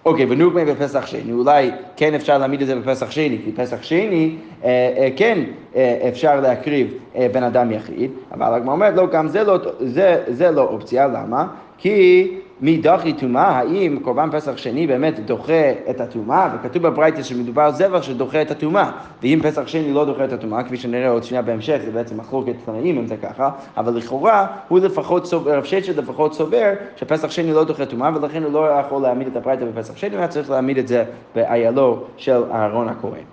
אוקיי, 0.05 0.25
ונוגמי 0.29 0.65
בפסח 0.65 1.05
שני, 1.05 1.31
אולי 1.31 1.71
כן 1.95 2.13
אפשר 2.13 2.37
להעמיד 2.37 2.61
את 2.61 2.67
זה 2.67 2.75
בפסח 2.75 3.11
שני, 3.11 3.37
כי 3.45 3.51
פסח 3.51 3.83
שני 3.83 4.35
אה, 4.63 4.69
אה, 4.97 5.09
כן 5.15 5.39
אה, 5.75 5.97
אפשר 6.09 6.39
להקריב 6.39 6.93
אה, 7.15 7.27
בן 7.31 7.43
אדם 7.43 7.71
יחיד, 7.71 8.11
אבל 8.31 8.53
הגמרא 8.53 8.73
אומרת, 8.73 8.95
לא, 8.95 9.07
גם 9.11 9.27
זה 9.27 9.43
לא, 9.43 9.57
זה, 9.79 10.23
זה 10.27 10.51
לא 10.51 10.61
אופציה, 10.61 11.07
למה? 11.07 11.47
כי 11.77 12.27
מדחי 12.61 13.13
טומאה, 13.13 13.43
האם 13.43 13.99
קורבן 14.01 14.29
פסח 14.31 14.57
שני 14.57 14.87
באמת 14.87 15.19
דוחה 15.19 15.71
את 15.89 16.01
הטומאה, 16.01 16.49
וכתוב 16.55 16.83
בברייתא 16.83 17.23
שמדובר 17.23 17.61
על 17.61 17.71
זבח 17.71 18.01
שדוחה 18.01 18.41
את 18.41 18.51
הטומאה, 18.51 18.91
ואם 19.21 19.39
פסח 19.43 19.67
שני 19.67 19.93
לא 19.93 20.05
דוחה 20.05 20.25
את 20.25 20.33
הטומאה, 20.33 20.63
כפי 20.63 20.77
שנראה 20.77 21.09
עוד 21.09 21.23
שנייה 21.23 21.41
בהמשך, 21.41 21.79
זה 21.85 21.91
בעצם 21.91 22.17
מחלוקת 22.17 22.53
תנאים 22.65 22.97
אם 22.97 23.07
זה 23.07 23.17
ככה, 23.17 23.49
אבל 23.77 23.93
לכאורה 23.93 24.47
הוא 24.67 24.79
לפחות 24.79 25.25
סובר, 25.25 25.57
רב 25.57 25.63
ששת 25.63 25.97
לפחות 25.97 26.33
סובר 26.33 26.73
שפסח 26.95 27.31
שני 27.31 27.53
לא 27.53 27.63
דוחה 27.63 27.85
טומאה, 27.85 28.09
ולכן 28.15 28.43
הוא 28.43 28.53
לא 28.53 28.67
יכול 28.79 29.01
להעמיד 29.01 29.27
את 29.27 29.35
הברייתא 29.35 29.65
בפסח 29.65 29.97
שני, 29.97 30.09
הוא 30.09 30.17
היה 30.17 30.27
צריך 30.27 30.49
להעמיד 30.49 30.77
את 30.77 30.87
זה 30.87 31.03
באיילו 31.35 32.03
של 32.17 32.43
אהרון 32.51 32.89
הכהן. 32.89 33.23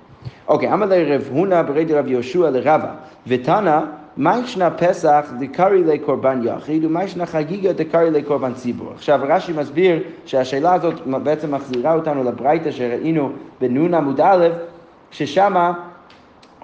אוקיי, 0.49 0.73
אמר 0.73 0.87
לרב 0.87 1.29
הונא 1.33 1.63
ברד 1.63 1.93
רב 1.93 2.07
יהושע 2.07 2.51
לרבה, 2.51 2.91
ותנא 3.27 3.81
מה 4.19 4.39
ישנה 4.39 4.71
פסח 4.71 5.27
דקרי 5.39 5.85
לקורבן 5.85 6.41
יחיד 6.45 6.85
ומה 6.85 7.05
ישנה 7.05 7.27
חגיגה 7.27 7.73
דקרי 7.73 8.11
לקורבן 8.11 8.55
ציבור. 8.55 8.93
עכשיו 8.95 9.21
רש"י 9.23 9.53
מסביר 9.53 9.99
שהשאלה 10.27 10.75
הזאת 10.75 11.07
בעצם 11.07 11.55
מחזירה 11.55 11.95
אותנו 11.95 12.25
לברייתא 12.25 12.71
שראינו 12.71 13.31
בנון 13.61 13.95
עמוד 13.95 14.21
א', 14.21 14.49
ששם 15.11 15.73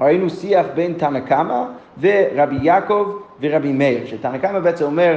ראינו 0.01 0.31
שיח 0.31 0.67
בין 0.75 0.93
תנא 0.93 1.21
קמא 1.21 1.65
ורבי 2.01 2.59
יעקב 2.63 3.13
ורבי 3.41 3.73
מאיר, 3.73 4.07
שתנא 4.07 4.39
קמא 4.39 4.59
בעצם 4.59 4.85
אומר 4.85 5.17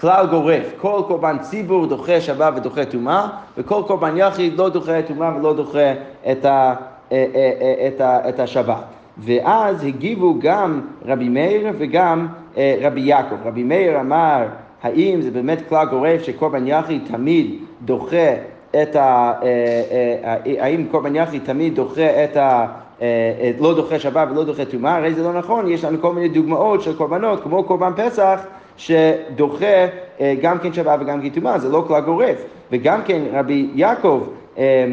כלל 0.00 0.26
גורף, 0.26 0.72
כל 0.80 1.02
קורבן 1.08 1.38
ציבור 1.38 1.86
דוחה 1.86 2.20
שבת 2.20 2.52
ודוחה 2.56 2.84
טומאה, 2.84 3.28
וכל 3.58 3.82
קורבן 3.86 4.16
יחיד 4.16 4.58
לא 4.58 4.68
דוחה 4.68 5.02
טומאה 5.02 5.36
ולא 5.36 5.54
דוחה 5.54 5.92
את, 6.30 6.44
ה, 6.44 6.74
אה, 7.12 7.26
אה, 7.34 7.52
אה, 7.60 7.88
את, 7.88 8.00
ה, 8.00 8.28
את 8.28 8.40
השבת. 8.40 8.84
ואז 9.18 9.84
הגיבו 9.84 10.34
גם 10.38 10.80
רבי 11.06 11.28
מאיר 11.28 11.70
וגם 11.78 12.26
אה, 12.56 12.76
רבי 12.80 13.00
יעקב. 13.00 13.36
רבי 13.44 13.62
מאיר 13.62 14.00
אמר, 14.00 14.46
האם 14.82 15.22
זה 15.22 15.30
באמת 15.30 15.58
כלל 15.68 15.86
גורף 15.86 16.22
שקורבן 16.22 16.66
יחיד 16.66 17.02
תמיד 17.06 17.54
דוחה 17.84 18.32
את 18.82 18.96
ה... 18.96 19.32
אה, 19.42 20.38
אה, 20.46 20.64
האם 20.64 20.86
קורבן 20.90 21.16
יחיד 21.16 21.42
תמיד 21.44 21.74
דוחה 21.74 22.24
את 22.24 22.36
ה... 22.36 22.66
לא 23.60 23.74
דוחה 23.74 23.98
שבת 23.98 24.28
ולא 24.30 24.44
דוחה 24.44 24.64
טומאה, 24.64 24.96
הרי 24.96 25.14
זה 25.14 25.22
לא 25.22 25.32
נכון, 25.32 25.70
יש 25.70 25.84
לנו 25.84 26.00
כל 26.00 26.12
מיני 26.12 26.28
דוגמאות 26.28 26.82
של 26.82 26.96
קורבנות, 26.96 27.42
כמו 27.42 27.64
קורבן 27.64 27.92
פסח, 27.96 28.40
שדוחה 28.76 29.86
גם 30.42 30.58
כן 30.58 30.72
שבת 30.72 30.98
וגם 31.00 31.22
כן 31.22 31.28
טומאה, 31.28 31.58
זה 31.58 31.68
לא 31.68 31.84
כלל 31.88 32.00
גורף. 32.00 32.44
וגם 32.72 33.02
כן 33.04 33.22
רבי 33.32 33.70
יעקב 33.74 34.22
אה, 34.58 34.86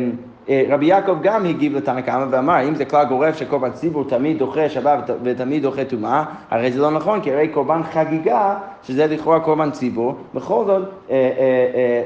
רבי 0.69 0.85
יעקב 0.85 1.15
גם 1.21 1.45
הגיב 1.45 1.75
לתנא 1.75 2.01
קמא 2.01 2.25
ואמר, 2.29 2.67
אם 2.67 2.75
זה 2.75 2.85
כלל 2.85 3.05
גורף 3.05 3.37
שקורבן 3.37 3.71
ציבור 3.71 4.05
תמיד 4.09 4.37
דוחה 4.37 4.69
שבת 4.69 5.09
ותמיד 5.23 5.61
דוחה 5.61 5.85
טומאה, 5.85 6.23
הרי 6.51 6.71
זה 6.71 6.81
לא 6.81 6.91
נכון, 6.91 7.21
כי 7.21 7.33
הרי 7.33 7.47
קורבן 7.47 7.83
חגיגה 7.83 8.55
שזה 8.87 9.07
לכאורה 9.07 9.39
קורבן 9.39 9.71
ציבור, 9.71 10.15
בכל 10.33 10.63
זאת 10.67 10.81
אה, 11.09 11.15
אה, 11.15 11.29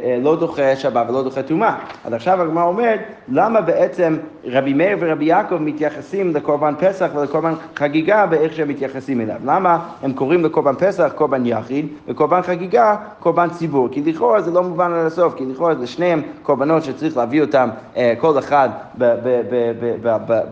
אה, 0.04 0.18
לא 0.22 0.36
דוחה 0.36 0.76
שבת 0.76 1.10
ולא 1.10 1.24
דוחה 1.24 1.44
טומאה. 1.44 1.76
אז 2.06 2.14
עכשיו 2.14 2.42
הגמרא 2.42 2.64
אומרת, 2.64 3.00
למה 3.30 3.62
בעצם 3.62 4.18
רבי 4.46 4.74
מאיר 4.74 4.98
ורבי 5.00 5.26
יעקב 5.26 5.58
מתייחסים 5.58 6.36
לקורבן 6.36 6.74
פסח 6.80 7.10
ולקורבן 7.16 7.54
חגיגה 7.76 8.26
באיך 8.26 8.54
שהם 8.54 8.68
מתייחסים 8.68 9.22
אליו? 9.22 9.36
למה 9.46 9.80
הם 10.04 10.14
קוראים 10.14 10.46
לקורבן 10.46 10.76
פסח 10.76 11.12
קורבן 11.16 11.46
יחיד 11.46 11.88
וקורבן 12.08 12.42
חגיגה 12.42 12.96
קורבן 13.20 13.50
ציבור? 13.50 13.90
כי 13.92 14.02
לכאורה 14.02 14.42
זה 14.42 14.52
לא 14.52 14.64
מובן 14.64 14.92
עד 14.94 15.06
הסוף, 15.06 15.36
כי 15.36 15.46
לכאורה 15.46 15.76
זה 15.76 15.88
שניהם 15.88 16.22
קורבנות 16.44 16.84
שצריך 16.84 17.18
להביא 17.18 17.42
אותם 17.42 17.70
כל 18.18 18.40
אחד 18.40 18.70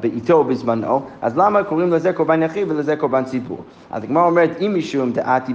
בעיתו 0.01 0.34
ובזמנו, 0.34 1.01
אז 1.22 1.38
למה 1.38 1.63
קוראים 1.63 1.94
לזה 1.94 2.13
קורבן 2.13 2.44
יחיד 2.44 2.72
ולזה 2.72 2.96
קורבן 2.96 3.24
ציבור? 3.24 3.60
אז 3.91 4.03
הגמרא 4.03 4.25
אומרת, 4.25 4.50
אם 4.62 4.74
משום 4.77 5.12
דעתי 5.12 5.53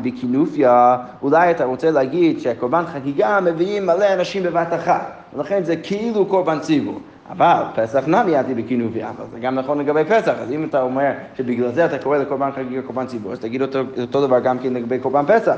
בכינופיה, 0.60 0.96
אולי 1.22 1.50
אתה 1.50 1.64
רוצה 1.64 1.90
להגיד 1.90 2.40
שקורבן 2.40 2.84
חגיגה 2.86 3.40
מביאים 3.40 3.86
מלא 3.86 4.14
אנשים 4.14 4.42
בבת 4.42 4.74
אחת, 4.74 5.12
ולכן 5.34 5.64
זה 5.64 5.76
כאילו 5.76 6.26
קורבן 6.26 6.58
ציבור. 6.60 7.00
אבל 7.30 7.62
פסח 7.74 8.04
נמי 8.06 8.30
יעתי 8.30 8.54
בכינופיה, 8.54 9.08
אבל 9.08 9.24
זה 9.32 9.38
גם 9.38 9.54
נכון 9.54 9.78
לגבי 9.78 10.04
פסח, 10.04 10.34
אז 10.42 10.52
אם 10.52 10.64
אתה 10.64 10.82
אומר 10.82 11.10
שבגלל 11.36 11.72
זה 11.72 11.84
אתה 11.84 11.98
קורא 11.98 12.18
לקורבן 12.18 12.50
חגיגה 12.52 12.82
קורבן 12.82 13.06
ציבור, 13.06 13.32
אז 13.32 13.38
תגיד 13.38 13.62
אותו, 13.62 13.78
אותו 14.00 14.26
דבר 14.26 14.38
גם 14.38 14.58
כן 14.58 14.74
לגבי 14.74 14.98
קורבן 14.98 15.24
פסח. 15.26 15.56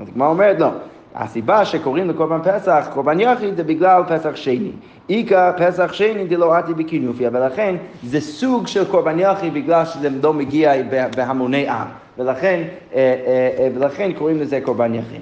אז 0.00 0.08
הגמרא 0.08 0.28
אומרת, 0.28 0.60
לא. 0.60 0.70
הסיבה 1.14 1.64
שקוראים 1.64 2.08
לקורבן 2.08 2.38
פסח 2.42 2.88
קורבן 2.94 3.20
יחיד 3.20 3.56
זה 3.56 3.64
בגלל 3.64 4.02
פסח 4.08 4.36
שני. 4.36 4.70
איכא 5.10 5.52
פסח 5.58 5.92
שני 5.92 6.24
דלא 6.24 6.54
עתי 6.54 6.74
בכינופיה, 6.74 7.30
ולכן 7.32 7.76
זה 8.04 8.20
סוג 8.20 8.66
של 8.66 8.84
קורבן 8.84 9.18
יחיד 9.18 9.54
בגלל 9.54 9.84
שזה 9.84 10.08
לא 10.22 10.32
מגיע 10.32 10.72
בהמוני 11.16 11.68
עם, 11.68 11.86
ולכן, 12.18 12.62
אה, 12.94 12.98
אה, 12.98 13.50
אה, 13.58 13.68
ולכן 13.74 14.12
קוראים 14.12 14.40
לזה 14.40 14.60
קורבן 14.64 14.94
יחיד. 14.94 15.20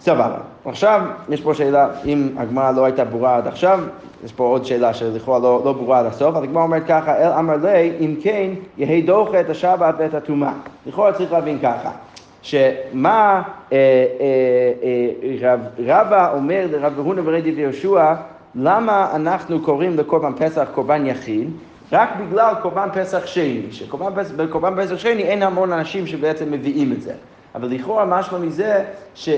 סבבה. 0.00 0.38
עכשיו, 0.64 1.02
יש 1.28 1.40
פה 1.40 1.54
שאלה, 1.54 1.88
אם 2.04 2.28
הגמרא 2.36 2.70
לא 2.70 2.84
הייתה 2.84 3.04
ברורה 3.04 3.36
עד 3.36 3.46
עכשיו, 3.46 3.80
יש 4.24 4.32
פה 4.32 4.44
עוד 4.44 4.64
שאלה 4.64 4.94
שלכאורה 4.94 5.38
לא, 5.38 5.62
לא 5.64 5.72
ברורה 5.72 5.98
עד 5.98 6.06
הסוף, 6.06 6.36
אז 6.36 6.42
הגמרא 6.42 6.62
אומרת 6.62 6.82
ככה, 6.88 7.16
אל 7.16 7.32
אמר 7.32 7.56
לי, 7.56 7.92
אם 8.00 8.14
כן, 8.22 8.50
יהי 8.78 9.02
דוחה 9.02 9.40
את 9.40 9.50
השבת 9.50 9.94
ואת 9.98 10.14
הטומאה. 10.14 10.52
לכאורה 10.86 11.12
צריך 11.12 11.32
להבין 11.32 11.58
ככה. 11.58 11.90
שמה 12.42 13.42
אה, 13.72 13.76
אה, 14.20 15.46
אה, 15.46 15.54
רבא 15.78 16.32
אומר 16.34 16.66
לרב 16.72 16.98
הונא 16.98 17.20
ורדי 17.24 17.52
ויהושע, 17.52 18.14
למה 18.54 19.10
אנחנו 19.14 19.60
קוראים 19.60 19.98
לקורבן 19.98 20.32
פסח 20.38 20.68
קורבן 20.74 21.06
יחיד? 21.06 21.50
רק 21.92 22.08
בגלל 22.20 22.54
קורבן 22.62 22.88
פסח 22.94 23.26
שני, 23.26 23.62
שבקורבן 23.70 24.82
פסח 24.82 24.96
שני 24.98 25.22
אין 25.22 25.42
המון 25.42 25.72
אנשים 25.72 26.06
שבעצם 26.06 26.50
מביאים 26.50 26.92
את 26.92 27.02
זה. 27.02 27.12
אבל 27.54 27.68
לכאורה 27.68 28.04
משמע 28.04 28.38
מזה 28.38 28.84
ש... 29.14 29.28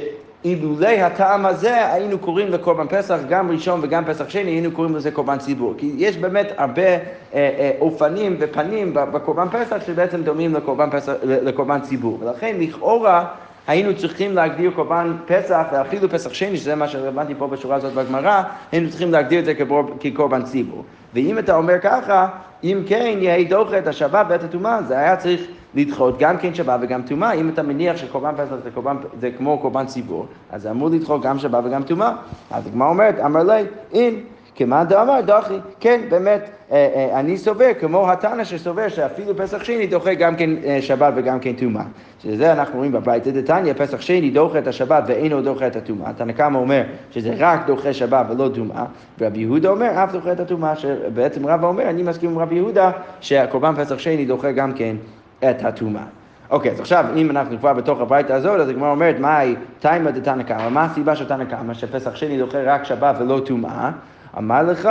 אילולא 0.44 0.88
הטעם 0.88 1.46
הזה 1.46 1.92
היינו 1.92 2.18
קוראים 2.18 2.48
לקורבן 2.48 2.86
פסח 2.88 3.18
גם 3.28 3.50
ראשון 3.50 3.80
וגם 3.82 4.04
פסח 4.04 4.28
שני, 4.28 4.50
היינו 4.50 4.70
קוראים 4.70 4.96
לזה 4.96 5.10
קורבן 5.10 5.38
ציבור. 5.38 5.74
כי 5.78 5.92
יש 5.96 6.16
באמת 6.16 6.52
הרבה 6.56 6.82
אה, 6.82 6.98
אה, 7.34 7.70
אופנים 7.80 8.36
ופנים 8.40 8.94
בקורבן 8.94 9.48
פסח 9.48 9.76
שבעצם 9.86 10.22
דומים 10.22 10.54
לקורבן, 10.54 10.90
פסח, 10.90 11.12
לקורבן 11.22 11.80
ציבור. 11.80 12.18
ולכן 12.20 12.56
לכאורה 12.58 13.24
היינו 13.66 13.96
צריכים 13.96 14.34
להגדיר 14.34 14.70
קורבן 14.70 15.16
פסח, 15.26 15.62
ואפילו 15.72 16.10
פסח 16.10 16.34
שני, 16.34 16.56
שזה 16.56 16.74
מה 16.74 16.88
שרלוונטי 16.88 17.34
פה 17.34 17.46
בשורה 17.46 17.76
הזאת 17.76 17.92
בגמרא, 17.92 18.42
היינו 18.72 18.90
צריכים 18.90 19.12
להגדיר 19.12 19.40
את 19.40 19.44
זה 19.44 19.54
כקורבן 20.00 20.42
ציבור. 20.42 20.84
ואם 21.14 21.38
אתה 21.38 21.56
אומר 21.56 21.78
ככה, 21.82 22.28
אם 22.64 22.82
כן, 22.86 23.16
יהי 23.20 23.44
דוחה 23.44 23.78
את 23.78 23.86
השבת 23.86 24.26
ואת 24.28 24.44
הטומאה, 24.44 24.82
זה 24.82 24.98
היה 24.98 25.16
צריך 25.16 25.40
לדחות 25.75 26.19
גם 26.19 26.38
כן 26.38 26.54
שבת 26.54 26.81
וגם 26.83 27.02
טומאה. 27.02 27.33
אם 27.33 27.49
אתה 27.49 27.62
מניח 27.62 27.97
שקורבן 27.97 28.33
פסח 28.37 28.54
זה, 28.64 28.71
קורבן, 28.71 28.97
זה 29.21 29.31
כמו 29.38 29.59
קורבן 29.59 29.87
ציבור, 29.87 30.26
אז 30.52 30.62
זה 30.62 30.71
אמור 30.71 30.88
לדחות 30.88 31.23
גם 31.23 31.38
שבת 31.38 31.64
וגם 31.64 31.83
טומאה. 31.83 32.12
אז 32.50 32.66
הגמרא 32.66 32.88
אומרת, 32.88 33.21
אמר 33.21 33.43
לי, 33.43 33.62
אין. 33.93 34.21
כמאן 34.57 34.85
דאמר 34.88 35.21
דחי, 35.21 35.59
כן, 35.81 36.00
באמת, 36.11 36.50
אה, 36.73 36.76
אה, 36.95 37.21
אני 37.21 37.37
סובר, 37.38 37.71
כמו 37.81 38.11
התנא 38.11 38.45
שסובר 38.45 38.88
שאפילו 38.88 39.37
פסח 39.37 39.64
שני 39.64 39.87
דוחה 39.87 40.14
גם 40.14 40.37
כן 40.37 40.50
אה, 40.64 40.83
שבת 40.83 41.12
וגם 41.16 41.40
כן 41.40 41.52
טומאה. 41.52 41.83
שזה 42.23 42.52
אנחנו 42.52 42.78
רואים 42.78 42.93
בברייתא 42.93 43.31
דתניא, 43.31 43.73
פסח 43.76 44.00
שני 44.00 44.31
דוחה 44.31 44.59
את 44.59 44.66
השבת 44.66 45.04
ואינו 45.07 45.43
דוחה 45.43 45.66
את 45.66 45.76
הטומאה. 45.76 46.12
תנא 46.12 46.33
קמא 46.33 46.59
אומר 46.59 46.83
שזה 47.11 47.35
רק 47.38 47.66
דוחה 47.66 47.93
שבת 47.93 48.26
ולא 48.31 48.49
טומאה, 48.54 48.85
ורבי 49.19 49.40
יהודה 49.40 49.69
אומר 49.69 50.04
אף 50.04 50.12
דוחה 50.12 50.33
את 50.33 50.40
הטומאה, 50.40 50.76
שבעצם 50.76 51.47
רבא 51.47 51.66
אומר, 51.66 51.90
אני 51.90 52.02
מסכים 52.02 52.31
עם 52.31 52.38
רבי 52.38 52.54
יהודה, 52.54 52.90
שהקורבן 53.21 53.75
פסח 53.76 53.99
שני 53.99 54.25
דוחה 54.25 54.52
גם 54.52 54.73
כן 54.73 54.97
את 55.38 55.64
הטומאה. 55.64 56.05
אוקיי, 56.50 56.73
אז 56.73 56.81
עכשיו, 56.81 57.05
אם 57.17 57.31
אנחנו 57.31 57.59
כבר 57.59 57.73
בתוך 57.73 58.00
הברייתא 58.00 58.33
הזאת, 58.33 58.61
אז 58.61 58.69
הגמרא 58.69 58.91
אומרת, 58.91 59.21
מהי 59.21 59.55
תימא 59.79 60.11
דתנא 60.11 60.43
קמא? 60.43 60.69
מה 60.69 60.85
הסיבה 60.85 61.17
של 61.17 61.29
תנא 61.29 61.45
קמא, 61.45 61.75
שפסח 61.75 62.14
שני 62.14 62.38
דוחה 62.38 62.59
רק 62.62 62.85
שבת 62.85 63.17
ולא 63.19 63.41
טומאה? 63.47 63.91
אמר 64.38 64.62
לך, 64.62 64.88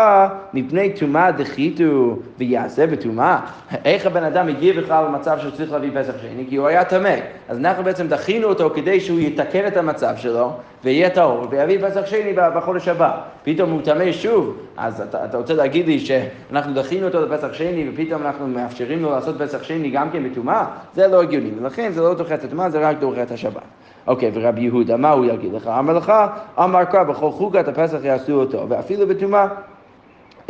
מפני 0.54 0.94
טומאה 1.00 1.32
דחיתו 1.32 2.18
ויעשה 2.38 2.88
בטומאה. 2.88 3.40
איך 3.86 4.06
הבן 4.06 4.24
אדם 4.24 4.48
הגיע 4.48 4.74
בכלל 4.74 5.06
למצב 5.06 5.38
שהוא 5.40 5.52
צריך 5.52 5.72
להביא 5.72 5.90
פסח 5.94 6.14
שני? 6.22 6.46
כי 6.50 6.56
הוא 6.56 6.68
היה 6.68 6.86
טמא. 6.86 7.16
אז 7.50 7.58
אנחנו 7.58 7.84
בעצם 7.84 8.08
דחינו 8.08 8.48
אותו 8.48 8.70
כדי 8.76 9.00
שהוא 9.00 9.20
יתקן 9.20 9.68
את 9.68 9.78
המצב 9.78 10.14
שלו, 10.18 10.52
ויהיה 10.84 11.10
טהור, 11.10 11.48
ויביא 11.50 11.88
פסח 11.88 12.06
שני 12.06 12.34
בחודש 12.56 12.88
הבא. 12.88 13.12
פתאום 13.44 13.72
הוא 13.72 13.82
טמא 13.82 14.12
שוב, 14.12 14.58
אז 14.78 15.02
אתה, 15.02 15.26
אתה 15.26 15.38
רוצה 15.38 15.54
להגיד 15.54 15.88
לי 15.88 16.00
שאנחנו 16.00 16.74
דחינו 16.74 17.08
אותו 17.08 17.26
לפסח 17.26 17.54
שני, 17.54 17.90
ופתאום 17.94 18.22
אנחנו 18.22 18.48
מאפשרים 18.48 19.02
לו 19.02 19.12
לעשות 19.12 19.42
פסח 19.42 19.64
שני 19.64 19.90
גם 19.90 20.10
כן 20.10 20.30
בטומאה? 20.30 20.66
זה 20.96 21.08
לא 21.08 21.22
הגיוני, 21.22 21.52
ולכן 21.62 21.92
זה 21.92 22.02
לא 22.02 22.14
דוחה 22.14 22.36
את 22.36 22.44
הטומאה, 22.44 22.70
זה 22.70 22.90
רק 22.90 22.98
דוחה 23.00 23.24
את 23.24 23.32
השבת. 23.32 23.62
אוקיי, 24.08 24.32
ורבי 24.34 24.62
יהודה, 24.62 24.98
מה 24.98 25.12
הוא 25.12 25.26
יגיד 25.26 25.54
לך? 25.54 25.68
אמר 25.68 25.94
לך, 25.94 26.14
אמר 26.60 26.84
קרא, 26.84 27.04
בכל 27.04 27.32
חוקת 27.32 27.68
הפסח 27.68 27.98
יעשו 28.04 28.34
אותו, 28.34 28.70
ואפילו 28.70 29.08
בטומאה, 29.08 29.48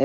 אמ, 0.00 0.04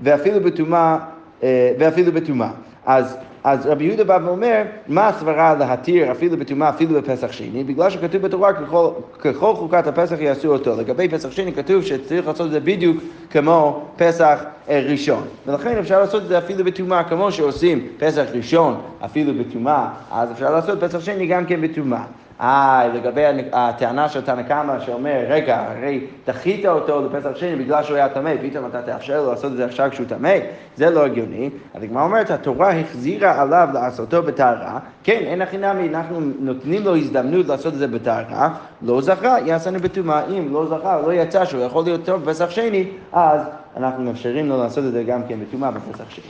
ואפילו 0.00 0.40
בטומאה, 0.40 0.98
אה, 1.42 1.72
ואפילו 1.78 2.12
בטומאה. 2.12 2.50
אז 2.86 3.16
אז 3.44 3.66
רבי 3.66 3.84
יהודה 3.84 4.04
בא 4.04 4.18
ואומר, 4.24 4.62
מה 4.88 5.08
הסברה 5.08 5.54
להתיר 5.54 6.12
אפילו 6.12 6.36
בטומאה, 6.36 6.68
אפילו 6.68 7.00
בפסח 7.00 7.32
שני? 7.32 7.64
בגלל 7.64 7.90
שכתוב 7.90 8.22
בתורה, 8.22 8.52
ככל, 8.52 8.88
ככל 9.18 9.54
חוקת 9.54 9.86
הפסח 9.86 10.16
יעשו 10.20 10.52
אותו. 10.52 10.76
לגבי 10.76 11.08
פסח 11.08 11.30
שני 11.30 11.52
כתוב 11.52 11.82
שצריך 11.82 12.26
לעשות 12.26 12.46
את 12.46 12.52
זה 12.52 12.60
בדיוק 12.60 12.96
כמו 13.30 13.86
פסח 13.96 14.44
אה, 14.68 14.80
ראשון. 14.88 15.22
ולכן 15.46 15.78
אפשר 15.78 16.00
לעשות 16.00 16.22
את 16.22 16.28
זה 16.28 16.38
אפילו 16.38 16.64
בטומאה, 16.64 17.04
כמו 17.04 17.32
שעושים 17.32 17.86
פסח 17.98 18.24
ראשון 18.34 18.80
אפילו 19.04 19.44
בטומאה, 19.44 19.88
אז 20.10 20.32
אפשר 20.32 20.50
לעשות 20.50 20.84
פסח 20.84 21.00
שני 21.00 21.26
גם 21.26 21.46
כן 21.46 21.60
בטומאה. 21.60 22.04
אה, 22.40 22.88
לגבי 22.94 23.22
הטענה 23.52 24.08
של 24.08 24.20
תנא 24.20 24.42
קמא 24.42 24.80
שאומר, 24.80 25.24
רגע, 25.28 25.64
הרי 25.68 26.06
דחית 26.26 26.66
אותו 26.66 27.06
לפסח 27.06 27.36
שני 27.36 27.56
בגלל 27.56 27.82
שהוא 27.82 27.96
היה 27.96 28.08
טמא, 28.08 28.34
פתאום 28.42 28.66
אתה 28.66 28.82
תאפשר 28.82 29.22
לו 29.22 29.30
לעשות 29.30 29.52
את 29.52 29.56
זה 29.56 29.64
עכשיו 29.64 29.90
כשהוא 29.90 30.06
טמא, 30.08 30.34
זה 30.76 30.90
לא 30.90 31.04
הגיוני. 31.04 31.50
אז 31.74 31.82
הגמרא 31.82 32.02
אומרת, 32.02 32.30
התורה 32.30 32.70
החזירה 32.70 33.42
עליו 33.42 33.68
לעשותו 33.72 34.22
בטהרה, 34.22 34.78
כן, 35.04 35.20
אין 35.20 35.42
הכי 35.42 35.58
נמי, 35.58 35.88
אנחנו 35.88 36.20
נותנים 36.40 36.84
לו 36.84 36.96
הזדמנות 36.96 37.46
לעשות 37.46 37.74
את 37.74 37.78
זה 37.78 37.86
בטהרה, 37.86 38.48
לא 38.82 39.00
זכה, 39.00 39.36
יעשנו 39.46 39.78
בטומאה, 39.78 40.24
אם 40.26 40.48
לא 40.52 40.66
זכה, 40.66 41.00
לא 41.00 41.12
יצא 41.12 41.44
שהוא 41.44 41.62
יכול 41.62 41.84
להיות 41.84 42.04
טוב 42.04 42.24
בפסח 42.24 42.50
שני, 42.50 42.88
אז 43.12 43.40
אנחנו 43.76 44.04
מאפשרים 44.04 44.48
לו 44.48 44.58
לעשות 44.58 44.84
את 44.84 44.92
זה 44.92 45.02
גם 45.02 45.22
כן 45.28 45.38
בטומאה 45.40 45.70
בפסח 45.70 46.10
שני. 46.10 46.24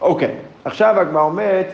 אוקיי, 0.00 0.34
עכשיו 0.64 1.00
הגמרא 1.00 1.22
אומרת, 1.22 1.66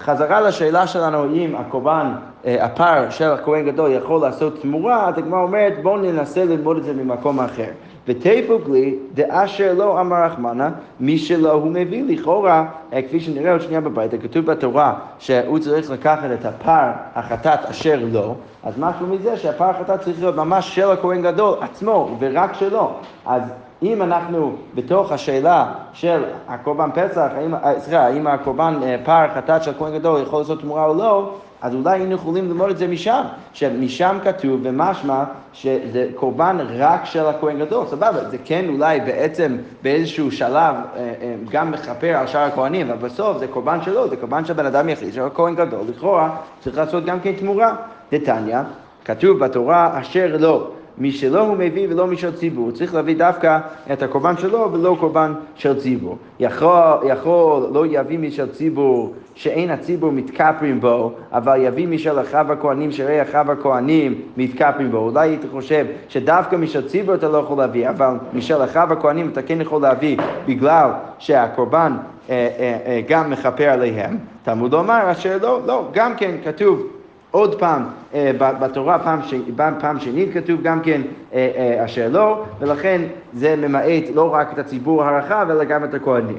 חזרה 0.00 0.40
לשאלה 0.40 0.86
שלנו 0.86 1.24
אם 1.24 1.54
הקורבן, 1.56 2.12
אה, 2.46 2.64
הפר 2.64 3.10
של 3.10 3.30
הכהן 3.30 3.66
גדול 3.66 3.90
יכול 3.92 4.20
לעשות 4.20 4.60
תמורה, 4.62 5.08
אז 5.08 5.18
הגמרא 5.18 5.42
אומרת 5.42 5.82
בואו 5.82 5.96
ננסה 5.96 6.44
ללמוד 6.44 6.76
את 6.76 6.84
זה 6.84 6.92
ממקום 6.94 7.40
אחר. 7.40 7.70
ותפוק 8.08 8.68
לי 8.68 8.94
דאשר 9.14 9.74
לא 9.74 10.00
אמר 10.00 10.24
רחמנה, 10.24 10.70
מי 11.00 11.18
שלא 11.18 11.52
הוא 11.52 11.70
מביא 11.72 12.04
לכאורה, 12.08 12.66
אה, 12.92 13.02
כפי 13.02 13.20
שנראה 13.20 13.52
עוד 13.52 13.60
שנייה 13.60 13.80
בבית, 13.80 14.10
כתוב 14.22 14.46
בתורה 14.46 14.94
שהוא 15.18 15.58
צריך 15.58 15.90
לקחת 15.90 16.28
את 16.40 16.44
הפר 16.44 16.90
החטאת 17.14 17.64
אשר 17.70 17.98
לו, 18.12 18.34
אז 18.64 18.74
משהו 18.78 19.06
מזה 19.06 19.36
שהפר 19.36 19.64
החטאת 19.64 20.00
צריך 20.00 20.20
להיות 20.20 20.36
ממש 20.36 20.74
של 20.74 20.90
הכהן 20.90 21.22
גדול 21.22 21.58
עצמו 21.60 22.16
ורק 22.20 22.54
שלו. 22.54 22.90
אז 23.26 23.42
אם 23.82 24.02
אנחנו 24.02 24.52
בתוך 24.74 25.12
השאלה 25.12 25.72
של 25.92 26.24
הקורבן 26.48 26.90
פסח, 26.94 27.28
האם, 27.36 27.54
אה, 27.54 27.80
סליחה, 27.80 28.06
האם 28.06 28.26
הקורבן 28.26 28.74
אה, 28.82 28.96
פר 29.04 29.26
חטאת 29.34 29.62
של 29.62 29.72
כהן 29.78 29.98
גדול 29.98 30.22
יכול 30.22 30.38
לעשות 30.38 30.60
תמורה 30.60 30.86
או 30.86 30.94
לא, 30.94 31.34
אז 31.62 31.74
אולי 31.74 31.98
היינו 31.98 32.14
יכולים 32.14 32.48
ללמוד 32.48 32.70
את 32.70 32.78
זה 32.78 32.86
משם, 32.86 33.22
שמשם 33.52 34.18
כתוב 34.24 34.60
ומשמע 34.62 35.24
שזה 35.52 36.08
קורבן 36.14 36.58
רק 36.78 37.04
של 37.04 37.26
הכהן 37.26 37.58
גדול, 37.58 37.86
סבבה, 37.86 38.28
זה 38.30 38.36
כן 38.44 38.68
אולי 38.68 39.00
בעצם 39.00 39.56
באיזשהו 39.82 40.32
שלב 40.32 40.74
אה, 40.96 41.12
גם 41.50 41.70
מכפר 41.70 42.16
על 42.16 42.26
שאר 42.26 42.40
הכהנים, 42.40 42.90
אבל 42.90 43.08
בסוף 43.08 43.38
זה 43.38 43.46
קורבן 43.46 43.82
שלו, 43.82 44.08
זה 44.08 44.16
קורבן 44.16 44.44
של 44.44 44.52
בן 44.52 44.66
אדם 44.66 44.88
יחיד, 44.88 45.14
של 45.14 45.22
הכהן 45.22 45.54
גדול, 45.54 45.80
לכאורה 45.88 46.36
צריך 46.60 46.76
לעשות 46.78 47.04
גם 47.04 47.20
כן 47.20 47.32
תמורה. 47.32 47.76
דתניא, 48.12 48.58
כתוב 49.04 49.38
בתורה 49.38 50.00
אשר 50.00 50.36
לא 50.38 50.70
משלו 50.98 51.40
הוא 51.40 51.56
מביא 51.56 51.86
ולא 51.90 52.06
משל 52.06 52.36
ציבור. 52.36 52.70
צריך 52.70 52.94
להביא 52.94 53.16
דווקא 53.16 53.58
את 53.92 54.02
הקורבן 54.02 54.36
שלו 54.36 54.72
ולא 54.72 54.96
קורבן 55.00 55.32
של 55.54 55.80
ציבור. 55.80 56.18
יכול, 56.40 56.70
יכול 57.04 57.68
לא 57.72 57.84
יביא 57.86 58.18
משל 58.18 58.52
ציבור 58.52 59.14
שאין 59.34 59.70
הציבור 59.70 60.12
מתכפרים 60.12 60.80
בו, 60.80 61.12
אבל 61.32 61.58
יביא 61.62 61.88
משל 61.88 62.20
אחיו 62.20 62.52
הכהנים 62.52 62.92
שראי 62.92 63.22
אחיו 63.22 63.52
הכהנים 63.52 64.20
מתכפרים 64.36 64.90
בו. 64.90 64.98
אולי 64.98 65.28
היית 65.28 65.42
חושב 65.52 65.86
שדווקא 66.08 66.56
משל 66.56 66.88
ציבור 66.88 67.14
אתה 67.14 67.28
לא 67.28 67.38
יכול 67.38 67.58
להביא, 67.58 67.88
אבל 67.88 68.14
משל 68.34 68.64
אחיו 68.64 68.92
הכהנים 68.92 69.28
אתה 69.32 69.42
כן 69.42 69.60
יכול 69.60 69.82
להביא 69.82 70.16
בגלל 70.46 70.90
שהקורבן 71.18 71.92
אה, 72.30 72.48
אה, 72.58 72.78
אה, 72.86 73.00
גם 73.08 73.30
מכפר 73.30 73.68
עליהם. 73.68 74.18
תלמוד 74.42 74.72
לומר 74.72 75.10
אשר 75.12 75.38
לא, 75.42 75.60
לא, 75.66 75.88
גם 75.92 76.14
כן 76.16 76.34
כתוב 76.44 76.95
עוד 77.36 77.58
פעם 77.60 77.82
אה, 78.14 78.30
בתורה, 78.38 78.98
פעם, 78.98 79.22
ש... 79.22 79.34
פעם 79.80 80.00
שנית 80.00 80.34
כתוב 80.34 80.62
גם 80.62 80.80
כן 80.80 81.02
אה, 81.32 81.50
אה, 81.56 81.84
אשר 81.84 82.08
לא, 82.10 82.44
ולכן 82.60 83.02
זה 83.34 83.56
ממעט 83.56 84.04
לא 84.14 84.34
רק 84.34 84.52
את 84.52 84.58
הציבור 84.58 85.04
הרחב, 85.04 85.46
אלא 85.50 85.64
גם 85.64 85.84
את 85.84 85.94
הכהנים. 85.94 86.38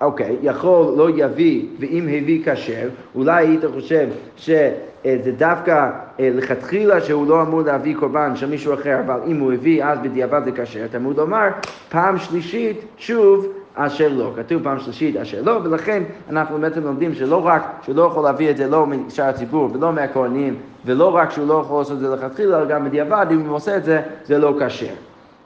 אוקיי, 0.00 0.36
יכול 0.42 0.94
לא 0.96 1.08
יביא, 1.16 1.66
ואם 1.80 2.02
הביא 2.02 2.42
כשר, 2.44 2.88
אולי 3.14 3.46
היית 3.46 3.60
חושב 3.74 4.08
שזה 4.36 5.32
דווקא 5.36 5.90
לכתחילה 6.18 7.00
שהוא 7.00 7.26
לא 7.26 7.42
אמור 7.42 7.62
להביא 7.62 7.94
קורבן 7.96 8.36
של 8.36 8.50
מישהו 8.50 8.74
אחר, 8.74 9.00
אבל 9.06 9.20
אם 9.26 9.40
הוא 9.40 9.52
הביא 9.52 9.84
אז 9.84 9.98
בדיעבד 9.98 10.40
זה 10.44 10.52
כשר. 10.52 10.86
תלמוד 10.90 11.16
לומר, 11.16 11.48
פעם 11.88 12.18
שלישית, 12.18 12.84
שוב, 12.96 13.46
אשר 13.86 14.08
לא. 14.08 14.32
כתוב 14.36 14.62
פעם 14.62 14.78
שלישית 14.78 15.16
אשר 15.16 15.42
לא, 15.42 15.60
ולכן 15.64 16.02
אנחנו 16.30 16.58
בעצם 16.58 16.84
לומדים 16.84 17.14
שלא 17.14 17.46
רק 17.46 17.62
שהוא 17.82 17.96
לא 17.96 18.02
יכול 18.02 18.24
להביא 18.24 18.50
את 18.50 18.56
זה 18.56 18.66
לא 18.66 18.86
משאר 18.86 19.24
הציבור 19.24 19.70
ולא 19.72 19.92
מהכהנים, 19.92 20.56
ולא 20.84 21.16
רק 21.16 21.30
שהוא 21.30 21.48
לא 21.48 21.62
יכול 21.64 21.78
לעשות 21.78 21.92
את 21.92 22.00
זה 22.00 22.08
לכתחילה, 22.08 22.58
אלא 22.58 22.66
גם 22.66 22.84
בדיעבד, 22.84 23.26
אם 23.30 23.46
הוא 23.46 23.56
עושה 23.56 23.76
את 23.76 23.84
זה, 23.84 24.02
זה 24.24 24.38
לא 24.38 24.54
כשר. 24.60 24.94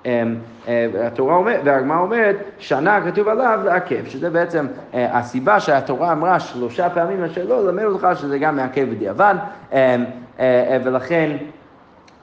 אמ, 0.06 0.34
אה, 0.68 0.86
התורה 1.06 1.36
אומרת, 1.36 1.60
והגמרא 1.64 1.98
אומרת, 1.98 2.36
שנה 2.58 3.00
כתוב 3.10 3.28
עליו 3.28 3.60
לעכב, 3.64 4.06
שזה 4.06 4.30
בעצם 4.30 4.66
אה, 4.94 5.18
הסיבה 5.18 5.60
שהתורה 5.60 6.12
אמרה 6.12 6.40
שלושה 6.40 6.90
פעמים 6.90 7.24
אשר 7.24 7.44
לא, 7.48 7.64
ללמד 7.64 7.84
אותך 7.84 8.08
שזה 8.14 8.38
גם 8.38 8.56
מעכב 8.56 8.86
בדיעבד, 8.90 9.34
אמ, 9.72 9.78
אה, 10.40 10.78
ולכן 10.84 11.36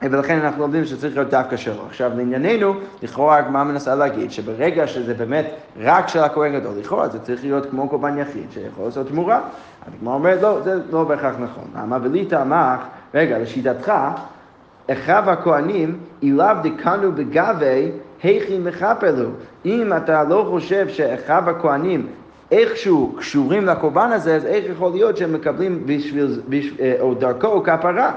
ולכן 0.02 0.38
אנחנו 0.38 0.62
לומדים 0.62 0.84
שצריך 0.84 1.16
להיות 1.16 1.30
דווקא 1.30 1.56
שלו. 1.56 1.86
עכשיו 1.86 2.10
לענייננו, 2.16 2.74
לכאורה 3.02 3.36
הגמרא 3.36 3.64
מנסה 3.64 3.94
להגיד 3.94 4.30
שברגע 4.32 4.86
שזה 4.86 5.14
באמת 5.14 5.46
רק 5.80 6.08
של 6.08 6.18
הכהן 6.18 6.60
גדול, 6.60 6.72
לכאורה 6.80 7.08
זה 7.08 7.18
צריך 7.18 7.44
להיות 7.44 7.66
כמו 7.70 7.88
קורבן 7.88 8.18
יחיד 8.18 8.46
שיכול 8.50 8.84
לעשות 8.84 9.08
תמורה. 9.08 9.40
הגמרא 9.86 10.14
אומרת 10.14 10.42
לא, 10.42 10.60
זה 10.64 10.74
לא 10.92 11.04
בהכרח 11.04 11.34
נכון. 11.40 11.64
למה? 11.76 11.98
ולי 12.02 12.24
תמך, 12.24 12.80
רגע, 13.14 13.38
לשיטתך, 13.38 13.92
אחיו 14.90 15.30
הכהנים, 15.30 15.98
אילאו 16.22 16.54
דקנו 16.62 17.12
בגבי, 17.12 17.90
היכי 18.22 18.58
מכפר 18.58 19.14
לו. 19.22 19.30
אם 19.64 19.92
אתה 19.96 20.24
לא 20.24 20.46
חושב 20.50 20.88
שאחיו 20.88 21.50
הכהנים 21.50 22.06
איכשהו 22.50 23.14
קשורים 23.18 23.66
לקורבן 23.66 24.12
הזה, 24.12 24.36
אז 24.36 24.46
איך 24.46 24.64
יכול 24.70 24.92
להיות 24.92 25.16
שהם 25.16 25.32
מקבלים 25.32 25.82
בשביל, 25.86 26.40
בשביל 26.48 26.74
אה, 26.80 26.96
או 27.00 27.14
דרכו 27.14 27.62
כפרה? 27.62 28.12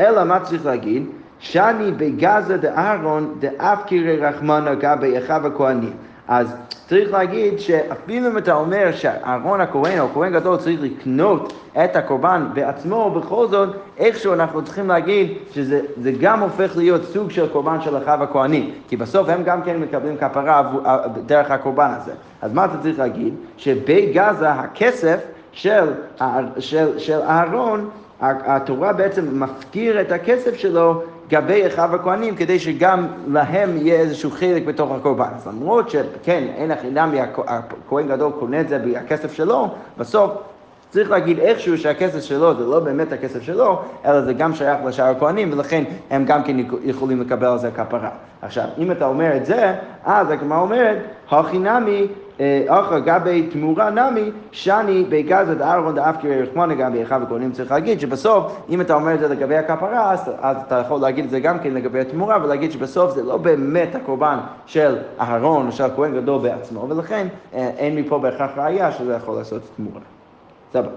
אלא 0.00 0.24
מה 0.24 0.40
צריך 0.40 0.66
להגיד? 0.66 1.06
שאני 1.38 1.92
בגזה 1.92 2.56
דאהרון 2.56 3.34
דאפקירי 3.38 4.16
רחמנה 4.16 4.74
גבי 4.74 5.18
אחיו 5.18 5.46
הכהנים. 5.46 5.92
אז 6.28 6.54
צריך 6.88 7.12
להגיד 7.12 7.58
שאפילו 7.58 8.30
אם 8.30 8.38
אתה 8.38 8.54
אומר 8.54 8.92
שאהרון 8.92 9.60
הכהן 9.60 9.98
או 9.98 10.08
כהן 10.14 10.32
גדול 10.32 10.56
צריך 10.56 10.80
לקנות 10.82 11.52
את 11.84 11.96
הקורבן 11.96 12.46
בעצמו, 12.54 13.10
בכל 13.10 13.46
זאת 13.46 13.68
איכשהו 13.98 14.32
אנחנו 14.32 14.64
צריכים 14.64 14.88
להגיד 14.88 15.32
שזה 15.52 16.12
גם 16.20 16.40
הופך 16.40 16.76
להיות 16.76 17.04
סוג 17.04 17.30
של 17.30 17.48
קורבן 17.48 17.80
של 17.80 17.96
אחיו 17.96 18.22
הכהנים, 18.22 18.70
כי 18.88 18.96
בסוף 18.96 19.28
הם 19.28 19.42
גם 19.42 19.62
כן 19.62 19.76
מקבלים 19.76 20.16
כפרה 20.16 20.72
דרך 21.26 21.50
הקורבן 21.50 21.90
הזה. 21.96 22.12
אז 22.42 22.52
מה 22.52 22.64
אתה 22.64 22.74
צריך 22.82 22.98
להגיד? 22.98 23.34
שבגזה 23.56 24.50
הכסף 24.50 25.20
של, 25.52 25.92
של, 26.58 26.98
של 26.98 27.20
אהרון 27.22 27.88
התורה 28.20 28.92
בעצם 28.92 29.42
מפקיר 29.42 30.00
את 30.00 30.12
הכסף 30.12 30.54
שלו 30.56 31.02
גבי 31.28 31.66
אחיו 31.66 31.94
הכהנים 31.94 32.36
כדי 32.36 32.58
שגם 32.58 33.06
להם 33.28 33.76
יהיה 33.76 34.00
איזשהו 34.00 34.30
חלק 34.30 34.64
בתוך 34.64 34.90
הקורבן. 34.92 35.28
אז 35.36 35.46
למרות 35.46 35.90
שכן, 35.90 36.44
אין 36.56 36.70
החינם, 36.70 37.14
הכהן 37.46 38.08
גדול 38.08 38.32
קונה 38.38 38.60
את 38.60 38.68
זה 38.68 38.78
בכסף 38.78 39.32
שלו, 39.32 39.68
בסוף 39.98 40.30
צריך 40.90 41.10
להגיד 41.10 41.38
איכשהו 41.38 41.78
שהכסף 41.78 42.20
שלו 42.20 42.54
זה 42.54 42.66
לא 42.66 42.80
באמת 42.80 43.12
הכסף 43.12 43.42
שלו, 43.42 43.82
אלא 44.04 44.20
זה 44.20 44.32
גם 44.32 44.54
שייך 44.54 44.78
לשאר 44.86 45.04
הכהנים, 45.04 45.52
ולכן 45.52 45.84
הם 46.10 46.24
גם 46.24 46.42
כן 46.42 46.56
יכולים 46.84 47.20
לקבל 47.20 47.46
על 47.46 47.58
זה 47.58 47.70
כפרה. 47.70 48.10
עכשיו, 48.42 48.64
אם 48.78 48.90
אתה 48.90 49.06
אומר 49.06 49.36
את 49.36 49.46
זה, 49.46 49.74
אז 50.04 50.30
הגמרא 50.30 50.60
אומרת, 50.60 50.98
הכי 51.30 51.58
נמי 51.58 52.06
אחר 52.68 52.98
גבי 52.98 53.46
תמורה 53.52 53.90
נמי, 53.90 54.30
שאני 54.52 55.04
בגזת 55.08 55.60
אהרון 55.60 55.94
דאף 55.94 56.16
קרי 56.22 56.42
רחמונה 56.42 56.74
גם 56.74 56.92
באחיו 56.92 57.22
הכהנים 57.22 57.52
צריך 57.52 57.70
להגיד 57.70 58.00
שבסוף, 58.00 58.56
אם 58.68 58.80
אתה 58.80 58.94
אומר 58.94 59.14
את 59.14 59.20
זה 59.20 59.28
לגבי 59.28 59.56
הכפרה, 59.56 60.12
אז, 60.12 60.30
אז 60.40 60.56
אתה 60.66 60.74
יכול 60.74 61.00
להגיד 61.00 61.24
את 61.24 61.30
זה 61.30 61.40
גם 61.40 61.58
כן 61.58 61.74
לגבי 61.74 62.00
התמורה, 62.00 62.38
ולהגיד 62.44 62.72
שבסוף 62.72 63.14
זה 63.14 63.22
לא 63.22 63.36
באמת 63.36 63.94
הקורבן 63.94 64.38
של 64.66 64.96
אהרון 65.20 65.66
או 65.66 65.72
של 65.72 65.84
הכהן 65.84 66.14
גדול 66.14 66.42
בעצמו, 66.42 66.88
ולכן 66.88 67.26
אין 67.52 67.96
מפה 67.96 68.18
בהכרח 68.18 68.50
ראייה 68.56 68.92
שזה 68.92 69.14
יכול 69.14 69.36
לעשות 69.36 69.62
תמורה. 69.76 70.00
סבבה. 70.72 70.88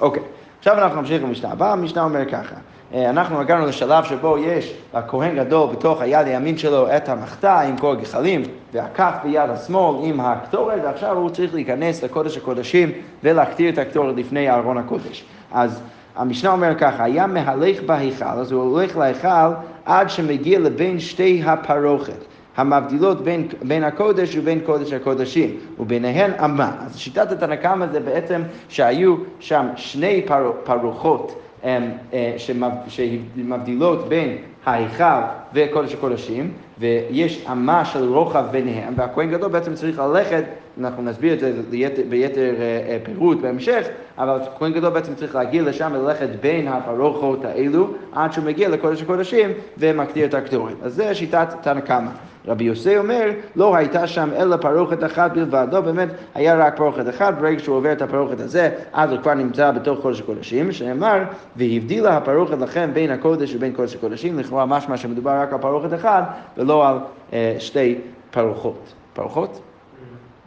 אוקיי, 0.00 0.22
עכשיו 0.66 0.78
אנחנו 0.78 1.00
נמשיך 1.00 1.22
למשנה 1.22 1.52
הבאה, 1.52 1.72
המשנה 1.72 2.04
אומר 2.04 2.24
ככה. 2.24 2.54
אה, 2.94 3.10
אנחנו 3.10 3.40
הגענו 3.40 3.66
לשלב 3.66 4.04
שבו 4.04 4.38
יש 4.38 4.74
לכהן 4.94 5.36
גדול 5.36 5.70
בתוך 5.70 6.00
היד 6.00 6.26
הימין 6.26 6.58
שלו 6.58 6.96
את 6.96 7.08
המחתה 7.08 7.60
עם 7.60 7.76
כל 7.76 7.92
הגחלים 7.92 8.42
והכף 8.72 9.14
ביד 9.22 9.50
השמאל 9.50 10.08
עם 10.08 10.20
הקטורת 10.20 10.78
ועכשיו 10.84 11.16
הוא 11.16 11.30
צריך 11.30 11.54
להיכנס 11.54 12.04
לקודש 12.04 12.36
הקודשים 12.36 12.92
ולהקטיר 13.22 13.72
את 13.72 13.78
הקטורת 13.78 14.16
לפני 14.16 14.50
ארון 14.50 14.78
הקודש. 14.78 15.24
אז 15.52 15.80
המשנה 16.16 16.52
אומר 16.52 16.74
ככה, 16.78 17.04
היה 17.04 17.26
מהלך 17.26 17.82
בהיכל, 17.82 18.24
אז 18.24 18.52
הוא 18.52 18.62
הולך 18.62 18.96
להיכל 18.96 19.50
עד 19.84 20.10
שמגיע 20.10 20.58
לבין 20.58 21.00
שתי 21.00 21.42
הפרוכת. 21.46 22.24
המבדילות 22.56 23.20
בין, 23.20 23.48
בין 23.62 23.84
הקודש 23.84 24.36
ובין 24.36 24.60
קודש 24.60 24.92
הקודשים, 24.92 25.56
וביניהן 25.80 26.30
אמה. 26.44 26.72
אז 26.80 26.98
שיטת 26.98 27.32
התנא 27.32 27.56
קמא 27.56 27.86
זה 27.86 28.00
בעצם 28.00 28.42
שהיו 28.68 29.16
שם 29.40 29.66
שני 29.76 30.22
פר, 30.26 30.52
פרוחות 30.64 31.40
אה, 31.64 32.34
שמבדילות 32.36 34.08
בין 34.08 34.36
ההיכל 34.66 35.20
וקודש 35.54 35.94
הקודשים, 35.94 36.52
ויש 36.78 37.46
אמה 37.52 37.84
של 37.84 38.08
רוחב 38.08 38.44
ביניהם, 38.50 38.94
והכהן 38.96 39.30
גדול 39.30 39.48
בעצם 39.50 39.74
צריך 39.74 39.98
ללכת, 39.98 40.44
אנחנו 40.80 41.02
נסביר 41.02 41.34
את 41.34 41.40
זה 41.40 41.52
ביתר, 41.70 42.02
ביתר 42.08 42.54
אה, 42.58 42.62
אה, 42.88 42.98
פירוט 43.04 43.40
בהמשך, 43.40 43.86
אבל 44.18 44.40
הכהן 44.42 44.72
גדול 44.72 44.90
בעצם 44.90 45.14
צריך 45.14 45.34
להגיע 45.34 45.62
לשם 45.62 45.92
וללכת 45.94 46.28
בין 46.40 46.68
הפרוחות 46.68 47.44
האלו 47.44 47.88
עד 48.12 48.32
שהוא 48.32 48.44
מגיע 48.44 48.68
לקודש 48.68 49.02
הקודשים 49.02 49.50
ומקטיר 49.78 50.26
את 50.26 50.34
הקטורת. 50.34 50.74
אז 50.82 50.94
זה 50.94 51.14
שיטת 51.14 51.48
תנא 51.62 51.80
קמא. 51.80 52.10
רבי 52.48 52.64
יוסי 52.64 52.98
אומר, 52.98 53.30
לא 53.56 53.76
הייתה 53.76 54.06
שם 54.06 54.30
אלא 54.36 54.56
פרוכת 54.56 55.04
אחת 55.04 55.32
בלבד, 55.32 55.66
לא 55.72 55.80
באמת 55.80 56.08
היה 56.34 56.54
רק 56.54 56.76
פרוכת 56.76 57.08
אחת, 57.08 57.34
ברגע 57.38 57.58
שהוא 57.58 57.76
עובר 57.76 57.92
את 57.92 58.02
הפרוכת 58.02 58.40
הזה, 58.40 58.70
אז 58.92 59.10
הוא 59.10 59.20
כבר 59.22 59.34
נמצא 59.34 59.70
בתוך 59.70 60.00
קודש 60.00 60.20
הקודשים, 60.20 60.72
שנאמר, 60.72 61.22
והבדילה 61.56 62.16
הפרוכת 62.16 62.58
לכם 62.58 62.90
בין 62.92 63.10
הקודש 63.10 63.54
ובין 63.54 63.72
קודש 63.72 63.94
הקודשים, 63.94 64.38
לכאורה 64.38 64.66
משמע 64.66 64.96
שמדובר 64.96 65.30
רק 65.30 65.52
על 65.52 65.58
פרוכת 65.58 65.94
אחת, 65.94 66.24
ולא 66.56 66.88
על 66.88 66.96
אה, 67.32 67.56
שתי 67.58 67.98
פרוחות. 68.30 68.92
פרוחות? 69.12 69.60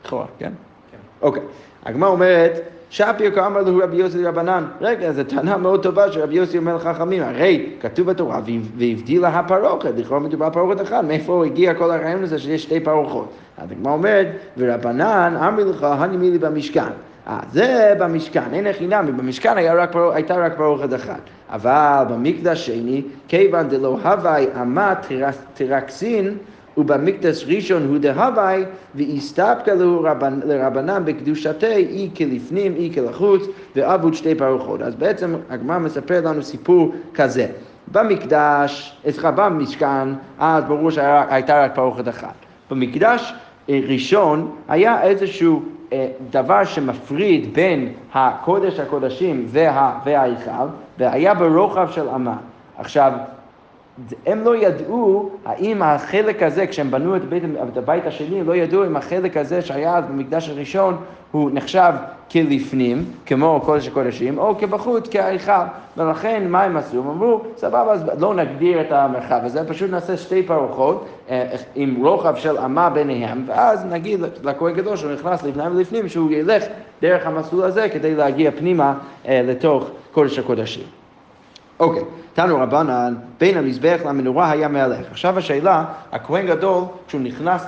לכאורה, 0.05 0.25
כן? 0.39 0.51
כן. 0.91 0.97
אוקיי. 1.21 1.43
הגמרא 1.85 2.09
אומרת, 2.09 2.61
שפיר 2.89 3.31
כאמר 3.35 3.61
לו 3.61 3.79
רבי 3.83 3.97
יוסי 3.97 4.25
רבנן. 4.25 4.63
רגע, 4.81 5.11
זו 5.11 5.23
טענה 5.23 5.57
מאוד 5.57 5.83
טובה 5.83 6.11
שרבי 6.11 6.35
יוסי 6.35 6.57
אומר 6.57 6.75
לחכמים, 6.75 7.23
הרי 7.23 7.69
כתוב 7.81 8.07
בתורה, 8.07 8.39
והבדילה 8.77 9.27
הפרוכת, 9.27 9.91
לכאורה 9.97 10.19
מדובר 10.19 10.49
פרוכת 10.49 10.81
אחת, 10.81 11.03
מאיפה 11.03 11.45
הגיע 11.45 11.73
כל 11.73 11.91
הרעיון 11.91 12.23
הזה 12.23 12.39
שיש 12.39 12.63
שתי 12.63 12.79
פרוחות? 12.79 13.31
אז 13.57 13.71
הגמרא 13.71 13.93
אומרת, 13.93 14.27
ורבנן 14.57 15.37
אמר 15.47 15.63
לך, 15.63 15.83
הנימי 15.83 16.31
לי 16.31 16.37
במשכן. 16.37 16.81
אה, 17.27 17.39
זה 17.51 17.93
במשכן, 17.99 18.53
אין 18.53 18.67
הכי 18.67 18.87
נמי, 18.87 19.11
במשכן 19.11 19.57
היה 19.57 19.73
רק 19.73 19.95
הייתה 20.13 20.37
רק 20.37 20.57
פרוכת 20.57 20.93
אחת. 20.93 21.19
אבל 21.49 22.03
במקדש 22.09 22.65
שני, 22.65 23.01
כיוון 23.27 23.67
דלא 23.67 23.97
הווי 24.03 24.47
אמת 24.61 24.97
תרקסין, 25.53 26.37
ובמקדש 26.77 27.45
ראשון 27.47 27.85
הוא 27.87 27.97
דהווי, 27.97 28.65
ואיסתפקא 28.95 29.71
לרבנן 30.45 31.05
בקדושתי 31.05 31.75
אי 31.75 32.09
כלפנים, 32.17 32.75
אי 32.75 32.91
כלחוץ, 32.93 33.43
ועבוד 33.75 34.13
שתי 34.13 34.35
פרוחות. 34.35 34.81
אז 34.81 34.95
בעצם 34.95 35.35
הגמרא 35.49 35.77
מספר 35.77 36.21
לנו 36.25 36.43
סיפור 36.43 36.93
כזה. 37.13 37.47
במקדש, 37.91 38.97
אצלך 39.09 39.27
במשכן, 39.35 40.07
אז 40.39 40.63
ברור 40.63 40.91
שהייתה 40.91 41.63
רק 41.63 41.75
פרוכת 41.75 42.07
אחת. 42.07 42.33
במקדש 42.71 43.33
אה, 43.69 43.79
ראשון 43.87 44.51
היה 44.67 45.01
איזשהו 45.01 45.63
אה, 45.93 46.07
דבר 46.31 46.63
שמפריד 46.63 47.53
בין 47.53 47.93
הקודש 48.13 48.79
הקודשים 48.79 49.45
וההיכל, 49.49 50.67
והיה 50.99 51.33
ברוחב 51.33 51.87
של 51.91 52.09
אמה. 52.09 52.37
עכשיו, 52.77 53.11
הם 54.25 54.43
לא 54.43 54.55
ידעו 54.55 55.29
האם 55.45 55.81
החלק 55.81 56.43
הזה, 56.43 56.67
כשהם 56.67 56.91
בנו 56.91 57.15
את, 57.15 57.25
בית, 57.25 57.43
את 57.71 57.77
הבית 57.77 58.05
השני, 58.05 58.43
לא 58.43 58.55
ידעו 58.55 58.85
אם 58.85 58.95
החלק 58.97 59.37
הזה 59.37 59.61
שהיה 59.61 60.01
במקדש 60.01 60.49
הראשון 60.49 60.97
הוא 61.31 61.49
נחשב 61.53 61.93
כלפנים, 62.31 63.05
כמו 63.25 63.61
קודש 63.65 63.87
הקודשים, 63.87 64.37
או 64.37 64.57
כבחוץ, 64.59 65.07
כהיכל. 65.11 65.51
ולכן, 65.97 66.47
מה 66.47 66.63
הם 66.63 66.77
עשו? 66.77 66.99
הם 66.99 67.09
אמרו, 67.09 67.41
סבבה, 67.57 67.91
אז 67.91 68.03
לא 68.19 68.33
נגדיר 68.33 68.81
את 68.81 68.91
המרחב 68.91 69.39
הזה, 69.43 69.69
פשוט 69.69 69.91
נעשה 69.91 70.17
שתי 70.17 70.43
פרוחות 70.43 71.05
אה, 71.29 71.55
עם 71.75 72.05
רוחב 72.05 72.35
של 72.35 72.57
אמה 72.57 72.89
ביניהם, 72.89 73.43
ואז 73.47 73.85
נגיד 73.85 74.19
לכהן 74.43 74.73
גדול 74.73 74.95
שהוא 74.95 75.11
נכנס 75.11 75.43
לפניהם 75.43 75.75
ולפנים, 75.75 76.09
שהוא 76.09 76.31
ילך 76.31 76.63
דרך 77.01 77.27
המסלול 77.27 77.63
הזה 77.63 77.89
כדי 77.89 78.15
להגיע 78.15 78.51
פנימה 78.51 78.93
אה, 79.27 79.41
לתוך 79.43 79.89
קודש 80.11 80.39
הקודשים. 80.39 80.83
אוקיי, 81.79 82.03
תנו 82.33 82.57
רבנן, 82.57 83.15
בין 83.39 83.57
המזבח 83.57 83.99
למנורה 84.05 84.51
היה 84.51 84.67
מהלך. 84.67 85.11
עכשיו 85.11 85.37
השאלה, 85.37 85.85
הכהן 86.11 86.47
גדול, 86.47 86.83
כשהוא 87.07 87.21
נכנס 87.21 87.65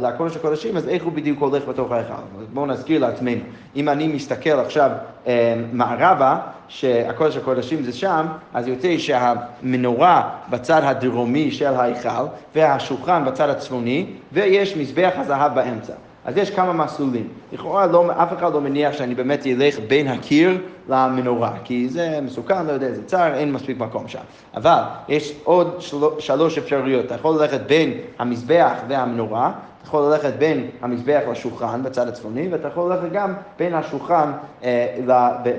לקודש 0.00 0.36
הקודשים, 0.36 0.76
אז 0.76 0.88
איך 0.88 1.04
הוא 1.04 1.12
בדיוק 1.12 1.40
הולך 1.40 1.68
בתוך 1.68 1.92
ההיכל? 1.92 2.12
בואו 2.52 2.66
נזכיר 2.66 3.00
לעצמנו. 3.00 3.40
אם 3.76 3.88
אני 3.88 4.08
מסתכל 4.08 4.50
עכשיו 4.50 4.90
אה, 5.26 5.54
מערבה, 5.72 6.38
שהקודש 6.68 7.36
הקודשים 7.36 7.82
זה 7.82 7.92
שם, 7.92 8.26
אז 8.54 8.68
יוצא 8.68 8.98
שהמנורה 8.98 10.30
בצד 10.50 10.80
הדרומי 10.84 11.50
של 11.50 11.74
ההיכל, 11.74 12.24
והשולחן 12.54 13.24
בצד 13.24 13.48
הצפוני, 13.48 14.06
ויש 14.32 14.76
מזבח 14.76 15.12
הזהב 15.16 15.54
באמצע. 15.54 15.92
אז 16.24 16.36
יש 16.36 16.50
כמה 16.50 16.72
מסלולים. 16.72 17.28
לכאורה 17.52 17.86
לא, 17.86 18.10
אף 18.22 18.32
אחד 18.32 18.52
לא 18.52 18.60
מניח 18.60 18.92
שאני 18.92 19.14
באמת 19.14 19.46
אלך 19.46 19.78
בין 19.88 20.08
הקיר 20.08 20.58
למנורה, 20.88 21.52
כי 21.64 21.88
זה 21.88 22.18
מסוכן, 22.22 22.66
לא 22.66 22.72
יודע, 22.72 22.92
זה 22.92 23.04
צר, 23.04 23.34
אין 23.34 23.52
מספיק 23.52 23.78
מקום 23.78 24.08
שם. 24.08 24.18
אבל 24.54 24.80
יש 25.08 25.34
עוד 25.44 25.76
של, 25.78 25.96
שלוש 26.18 26.58
אפשרויות. 26.58 27.06
אתה 27.06 27.14
יכול 27.14 27.40
ללכת 27.40 27.60
בין 27.60 27.92
המזבח 28.18 28.72
והמנורה, 28.88 29.46
אתה 29.48 29.88
יכול 29.88 30.02
ללכת 30.12 30.32
בין 30.38 30.66
המזבח 30.82 31.20
לשולחן 31.30 31.82
בצד 31.82 32.08
הצפוני, 32.08 32.48
ואתה 32.50 32.68
יכול 32.68 32.92
ללכת 32.92 33.12
גם 33.12 33.34
בין 33.58 33.74
השולחן 33.74 34.32
אה, 34.64 34.96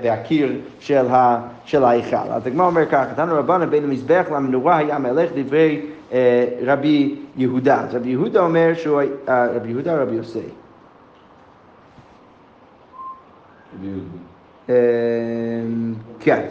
והקיר 0.02 0.56
של, 0.80 1.84
ההיכל. 1.84 2.32
אז 2.32 2.48
הגמרא 2.48 2.66
אומר 2.66 2.86
ככה, 2.86 3.06
נתנו 3.12 3.36
רבנו 3.36 3.70
בין 3.70 3.84
המזבח 3.84 4.26
למנורה 4.32 4.78
היה 4.78 5.00
מלך 5.00 5.30
דברי 5.36 5.82
רבי 6.66 7.16
יהודה. 7.38 7.82
אז 7.82 7.96
רבי 7.96 8.10
יהודה 8.10 8.42
אומר 8.42 8.74
שהוא, 8.74 9.02
אה, 9.30 9.48
רבי 9.56 9.70
יהודה 9.70 9.98
או 9.98 10.02
רבי 10.02 10.16
יוסי? 10.16 10.40
אה, 14.70 14.76
כן, 16.20 16.46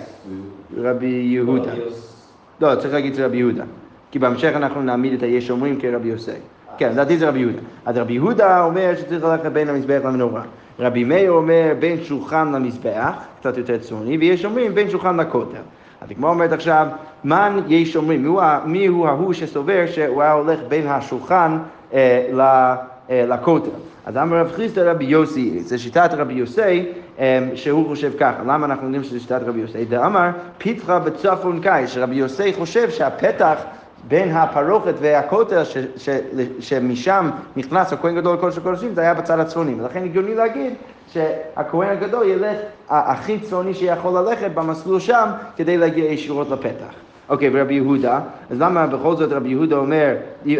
רבי 0.76 1.06
יהודה. 1.06 1.72
לא, 2.60 2.74
צריך 2.74 2.94
להגיד 2.94 3.14
זה 3.14 3.26
רבי 3.26 3.36
יהודה. 3.36 3.64
כי 4.10 4.18
בהמשך 4.18 4.52
אנחנו 4.56 4.82
נעמיד 4.82 5.12
את 5.12 5.22
היש 5.22 5.50
אומרים 5.50 5.80
כרבי 5.80 6.08
יוסי. 6.08 6.30
כן, 6.78 6.92
לדעתי 6.92 7.18
זה 7.18 7.28
רבי 7.28 7.38
יהודה. 7.38 7.58
אז 7.84 7.98
רבי 7.98 8.12
יהודה 8.12 8.64
אומר 8.64 8.92
שצריך 8.96 9.24
ללכת 9.24 9.52
בין 9.52 9.68
המזבח 9.68 10.00
למנורה. 10.04 10.42
רבי 10.78 11.04
מאיר 11.04 11.30
אומר 11.30 11.74
בין 11.78 12.04
שולחן 12.04 12.52
למזבח, 12.52 13.14
קצת 13.40 13.58
יותר 13.58 13.78
צורני, 13.78 14.18
ויש 14.18 14.44
אומרים 14.44 14.74
בין 14.74 14.90
שולחן 14.90 15.20
לכותל. 15.20 15.58
אז 16.00 16.10
הגמרא 16.10 16.30
אומרת 16.30 16.52
עכשיו, 16.52 16.86
מן 17.24 17.60
יש 17.68 17.96
אומרים, 17.96 18.36
מי 18.64 18.86
הוא 18.86 19.08
ההוא 19.08 19.32
שסובר 19.32 19.84
שהוא 19.86 20.22
היה 20.22 20.32
הולך 20.32 20.60
בין 20.68 20.86
השולחן 20.88 21.58
אה, 21.94 22.76
אה, 23.10 23.26
לכותל. 23.26 23.70
אז 24.06 24.16
אמר 24.16 24.36
רב 24.36 24.52
חיסדא 24.52 24.90
רבי 24.90 25.04
יוסי, 25.04 25.60
זה 25.60 25.78
שיטת 25.78 26.10
רבי 26.12 26.34
יוסי, 26.34 26.86
אה, 27.18 27.48
שהוא 27.54 27.88
חושב 27.88 28.12
ככה. 28.18 28.42
למה 28.42 28.66
אנחנו 28.66 28.84
יודעים 28.84 29.04
שזה 29.04 29.20
שיטת 29.20 29.40
רבי 29.46 29.60
יוסי? 29.60 29.84
דאמר, 29.84 30.30
פיתחה 30.58 30.98
בצפון 30.98 31.60
קיץ, 31.60 31.88
שרבי 31.88 32.14
יוסי 32.14 32.52
חושב 32.52 32.90
שהפתח 32.90 33.56
בין 34.08 34.30
הפרוכת 34.30 34.94
והכותל, 35.00 35.64
ש, 35.64 35.78
ש, 35.96 36.08
שמשם 36.60 37.30
נכנס 37.56 37.92
הכהן 37.92 38.14
גדול 38.14 38.34
לקודש 38.34 38.58
הקודשים, 38.58 38.94
זה 38.94 39.00
היה 39.00 39.14
בצד 39.14 39.38
הצפוני. 39.38 39.74
ולכן 39.74 40.04
הגיוני 40.04 40.34
להגיד 40.34 40.72
שהכהן 41.12 41.88
הגדול 41.88 42.26
ילך 42.26 42.56
הכי 42.88 43.38
צפוני 43.38 43.74
שיכול 43.74 44.18
ללכת 44.18 44.50
במסלול 44.54 45.00
שם 45.00 45.28
כדי 45.56 45.76
להגיע 45.76 46.04
ישירות 46.04 46.50
לפתח. 46.50 46.94
אוקיי, 47.28 47.50
ורבי 47.52 47.74
יהודה, 47.74 48.20
אז 48.50 48.60
למה 48.60 48.86
בכל 48.86 49.16
זאת 49.16 49.32
רבי 49.32 49.48
יהודה 49.48 49.76
אומר, 49.76 50.14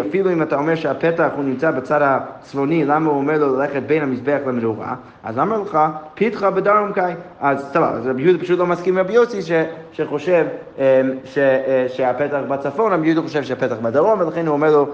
אפילו 0.08 0.32
אם 0.32 0.42
אתה 0.42 0.56
אומר 0.56 0.74
שהפתח 0.74 1.28
הוא 1.36 1.44
נמצא 1.44 1.70
בצד 1.70 2.00
הצפוני, 2.02 2.84
למה 2.84 3.10
הוא 3.10 3.16
אומר 3.16 3.38
לו 3.38 3.56
ללכת 3.56 3.82
בין 3.82 4.02
המזבח 4.02 4.38
למנורה? 4.46 4.94
אז 5.24 5.38
למה 5.38 5.56
לך, 5.56 5.78
פיתחה 6.14 6.50
בדרום 6.50 6.92
קאי. 6.92 7.14
אז 7.40 7.70
טוב, 7.72 7.82
אז 7.82 8.06
רבי 8.06 8.22
יהודה 8.22 8.38
פשוט 8.38 8.58
לא 8.58 8.66
מסכים 8.66 8.98
עם 8.98 9.04
רבי 9.04 9.12
יוסי 9.12 9.42
ש, 9.42 9.52
שחושב 9.92 10.46
אמ, 10.78 10.82
ש, 11.24 11.38
אה, 11.38 11.86
שהפתח 11.88 12.40
בצפון, 12.48 12.92
רבי 12.92 13.06
יהודה 13.06 13.22
חושב 13.22 13.42
שהפתח 13.42 13.76
בדרום, 13.82 14.20
ולכן 14.20 14.46
הוא 14.46 14.52
אומר 14.52 14.70
לו 14.70 14.88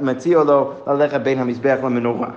ומציע 0.00 0.44
לו 0.44 0.72
ללכת 0.86 1.20
בין 1.20 1.38
המזבח 1.38 1.76
למנורה. 1.82 2.28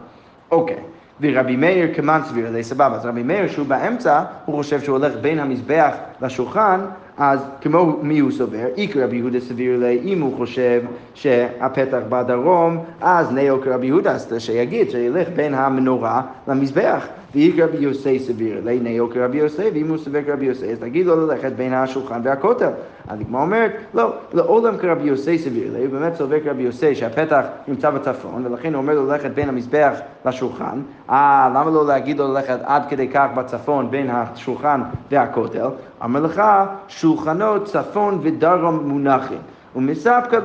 אוקיי. 0.52 0.80
ורבי 1.22 1.56
מאיר 1.56 1.94
כמן 1.96 2.22
סביר, 2.26 2.64
סבבה, 2.64 2.96
אז 2.96 3.06
רבי 3.06 3.24
מאיר 3.24 3.48
שהוא 3.48 3.68
באמצע, 3.68 4.24
הוא 4.46 4.56
חושב 4.56 4.82
שהוא 4.82 4.98
הולך 4.98 5.14
בין 5.22 5.40
המזבח 5.40 5.94
לשולחן, 6.22 6.80
אז 7.18 7.40
כמו 7.62 8.00
מי 8.02 8.20
הוא 8.20 8.32
סובר? 8.32 8.66
איקר 8.78 9.04
רבי 9.04 9.18
יהודה 9.18 9.40
סביר 9.40 9.80
לי, 9.80 10.00
אם 10.04 10.22
הוא 10.22 10.38
חושב 10.38 10.82
שהפתח 11.14 12.00
בדרום, 12.10 12.84
אז 13.02 13.32
נאו 13.32 13.62
כרבי 13.62 13.88
יהודה, 13.88 14.12
אז 14.12 14.34
שיגיד, 14.38 14.90
שילך 14.90 15.28
בין 15.36 15.54
המנורה 15.54 16.22
למזבח. 16.48 17.08
ואיקר 17.36 17.63
רבי 17.63 17.78
יוסי 17.78 18.20
סביר 18.20 18.62
לי, 18.65 18.80
נאו 18.80 19.10
כרבי 19.10 19.38
יוסי, 19.38 19.70
ואם 19.74 19.89
הוא 19.89 19.98
סובר 19.98 20.24
כרבי 20.24 20.46
יוסי, 20.46 20.72
אז 20.72 20.80
תגיד 20.80 21.06
לו 21.06 21.28
ללכת 21.28 21.52
בין 21.52 21.74
השולחן 21.74 22.22
והכותל. 22.24 22.70
אז 23.08 23.22
הגמרא 23.22 23.42
אומרת, 23.42 23.72
לא, 23.94 24.13
לעולם 24.34 24.78
כרבי 24.78 25.08
יוסי 25.08 25.38
סביר 25.38 25.72
הוא 25.78 26.00
באמת 26.00 26.15
סובר 26.15 26.39
כרבי 26.39 26.63
יוסי 26.63 26.96
שהפתח 26.96 27.46
נמצא 27.68 27.89
בצפון, 27.89 28.46
ולכן 28.46 28.74
הוא 28.74 28.82
אומר 28.82 28.94
לו 28.94 29.08
ללכת 29.08 29.32
בין 29.32 29.50
המזבח 29.50 29.94
לשולחן. 30.26 30.82
אה, 31.10 31.50
למה 31.56 31.72
לא 31.72 31.88
להגיד 31.88 32.18
לו 32.20 32.34
ללכת 32.34 32.60
עד 32.63 32.84
כדי 32.89 33.08
כך 33.08 33.28
בצפון 33.36 33.92
בין 33.92 34.10
השולחן 34.10 34.82
והכותל? 35.12 35.68
אמר 36.04 36.20
לך, 36.20 36.42
שולחנות 36.88 37.65
צפון 37.65 38.20
ודרום 38.22 38.80
מונחים. 38.88 39.38
ומספקא 39.76 40.38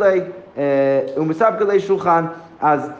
לי 1.65 1.75
אה, 1.75 1.81
שולחן. 1.81 2.25
אז 2.61 2.91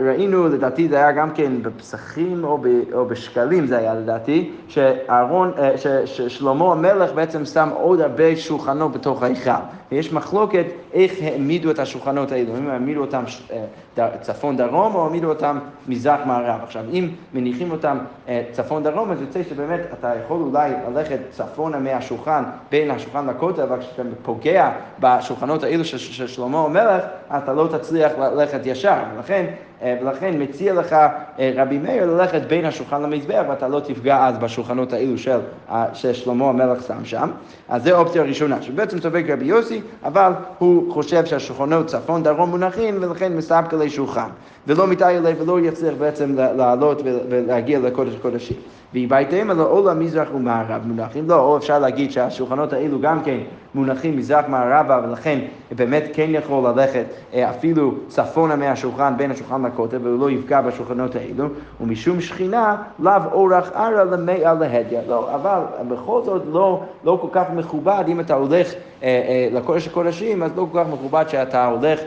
ראינו, 0.00 0.48
לדעתי 0.48 0.88
זה 0.88 0.96
היה 0.96 1.12
גם 1.12 1.30
כן 1.30 1.52
בפסחים 1.62 2.44
או, 2.44 3.06
בשקלים 3.08 3.66
זה 3.66 3.78
היה 3.78 3.94
לדעתי, 3.94 4.50
שאהרון, 4.68 5.52
אה, 5.58 5.70
ששלמה 6.06 6.72
המלך 6.72 7.12
בעצם 7.12 7.44
שם 7.44 7.68
עוד 7.74 8.00
הרבה 8.00 8.36
שולחנות 8.36 8.92
בתוך 8.92 9.22
ההיכל. 9.22 9.50
ויש 9.94 10.12
מחלוקת 10.12 10.64
איך 10.92 11.12
העמידו 11.22 11.70
את 11.70 11.78
השולחנות 11.78 12.32
האלו, 12.32 12.56
אם 12.58 12.70
העמידו 12.70 13.00
אותם 13.00 13.24
אה, 13.98 14.18
צפון 14.20 14.56
דרום 14.56 14.94
או 14.94 15.04
העמידו 15.04 15.28
אותם 15.28 15.58
מזרח 15.88 16.20
מערב. 16.26 16.60
עכשיו, 16.62 16.84
אם 16.92 17.08
מניחים 17.34 17.70
אותם 17.70 17.98
אה, 18.28 18.42
צפון 18.52 18.82
דרום, 18.82 19.10
אז 19.10 19.20
יוצא 19.20 19.42
שבאמת 19.42 19.80
אתה 19.98 20.12
יכול 20.24 20.40
אולי 20.40 20.72
ללכת 20.88 21.18
צפונה 21.30 21.78
מהשולחן, 21.78 22.44
בין 22.70 22.90
השולחן 22.90 23.26
לכותל, 23.26 23.62
אבל 23.62 23.80
כשאתה 23.80 24.02
פוגע 24.22 24.70
בשולחנות 25.00 25.62
האלו 25.62 25.84
של 25.84 26.26
שלמה 26.26 26.64
המלך, 26.64 27.04
אתה 27.36 27.52
לא 27.52 27.68
תצליח 27.78 28.12
ללכת 28.18 28.60
ישר. 28.64 28.96
ולכן 29.16 29.44
ולכן 30.02 30.42
מציע 30.42 30.74
לך 30.74 30.92
אה, 30.92 31.52
רבי 31.56 31.78
מאיר 31.78 32.06
ללכת 32.06 32.42
בין 32.48 32.64
השולחן 32.64 33.02
למזבח 33.02 33.42
ואתה 33.48 33.68
לא 33.68 33.80
תפגע 33.80 34.26
אז 34.26 34.38
בשולחנות 34.38 34.92
האלו 34.92 35.18
של, 35.18 35.38
ששלמה 35.92 36.48
המלך 36.48 36.82
שם 36.86 37.04
שם. 37.04 37.28
אז 37.68 37.84
זו 37.84 37.90
האופציה 37.90 38.22
הראשונה, 38.22 38.62
שבעצם 38.62 38.98
צובק 38.98 39.24
רבי 39.28 39.44
יוסי, 39.44 39.80
אבל 40.04 40.32
הוא 40.58 40.92
חושב 40.92 41.24
שהשולחנות 41.24 41.86
צפון 41.86 42.22
דרום 42.22 42.50
מונחים 42.50 42.96
ולכן 43.00 43.36
מספק 43.36 43.72
לי 43.72 43.90
שולחן. 43.90 44.28
ולא 44.66 44.86
מתאר 44.86 45.16
אליי 45.16 45.34
ולא 45.38 45.60
יצליח 45.60 45.94
בעצם 45.98 46.34
לעלות 46.36 47.02
ולהגיע 47.04 47.78
לקודש 47.78 48.14
הקודשים. 48.14 48.56
והבייתם 48.94 49.50
אלא 49.50 49.62
עולה 49.62 49.94
מזרח 49.94 50.28
ומערב 50.34 50.82
מונחים, 50.86 51.28
לא, 51.28 51.40
או 51.40 51.56
אפשר 51.56 51.78
להגיד 51.78 52.10
שהשולחנות 52.10 52.72
האלו 52.72 53.00
גם 53.00 53.22
כן 53.22 53.38
מונחים 53.74 54.16
מזרח 54.16 54.44
מערבה 54.48 55.00
ולכן 55.04 55.38
באמת 55.76 56.04
כן 56.12 56.26
יכול 56.28 56.68
ללכת 56.68 57.04
אה, 57.34 57.50
אפילו 57.50 57.94
צפונה 58.08 58.56
מהשולחן 58.56 59.14
בין 59.16 59.30
השולחן 59.30 59.66
לכותל 59.66 59.98
והוא 60.02 60.20
לא 60.20 60.30
יפגע 60.30 60.60
בשולחנות 60.60 61.14
האלו. 61.14 61.48
ומשום 61.80 62.20
שכינה 62.20 62.76
לאו 62.98 63.12
אורח 63.32 63.70
ערה 63.74 64.04
למאה 64.04 64.54
להדיא, 64.54 64.98
לא, 65.08 65.34
אבל 65.34 65.60
בכל 65.88 66.22
זאת 66.24 66.42
לא, 66.52 66.82
לא 67.04 67.18
כל 67.20 67.28
כך 67.32 67.44
מכובד 67.54 68.04
אם 68.08 68.20
אתה 68.20 68.34
הולך 68.34 68.72
אה, 69.02 69.08
אה, 69.08 69.48
לקודש 69.52 69.86
הקודשים 69.88 70.42
אז 70.42 70.50
לא 70.56 70.66
כל 70.72 70.78
כך 70.78 70.90
מכובד 70.92 71.24
שאתה 71.28 71.66
הולך 71.66 72.00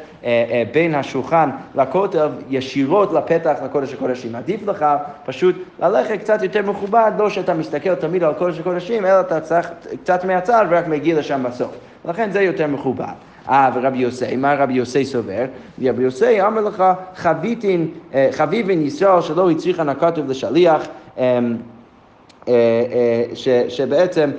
בין 0.74 0.96
השולחן 0.96 1.50
לכותל 1.76 2.30
ישירות 2.50 3.14
לפתח 3.14 3.54
לקודש 3.66 3.94
הקודשים, 3.94 4.36
עדיף 4.36 4.68
לך 4.68 4.86
פשוט 5.26 5.56
ללכת 5.80 6.20
קצת 6.20 6.42
יותר 6.44 6.62
מכובד, 6.62 7.12
לא 7.18 7.30
שאתה 7.30 7.54
מסתכל 7.54 7.96
תמיד 7.96 8.24
על 8.24 8.34
קודש 8.34 8.60
הקודשים 8.60 9.06
אלא 9.06 9.20
אתה 9.20 9.40
צריך 9.40 9.70
קצת 10.04 10.26
מהצד 10.26 10.66
ורק 10.70 10.88
מגיע 10.88 11.20
לשם 11.20 11.44
בסוף. 11.44 11.57
לכן 12.06 12.32
זה 12.32 12.42
יותר 12.42 12.68
מכובד. 12.68 13.14
אה, 13.50 13.70
ורבי 13.76 13.98
יוסי, 13.98 14.36
מה 14.36 14.56
רבי 14.56 14.74
יוסי 14.74 15.06
סובר? 15.06 15.46
רבי 15.84 16.04
יוסי 16.04 16.42
אמר 16.42 16.62
לך, 16.62 16.84
חביבין, 17.16 17.88
אה, 18.14 18.30
חביבין 18.32 18.86
ישראל 18.86 19.22
שלא 19.22 19.52
הצריך 19.52 19.80
הנקתוב 19.80 20.30
לשליח, 20.30 20.88
אמ, 21.18 21.24
אה, 22.48 22.54
אה, 22.54 23.24
ש, 23.36 23.48
שבעצם 23.70 24.32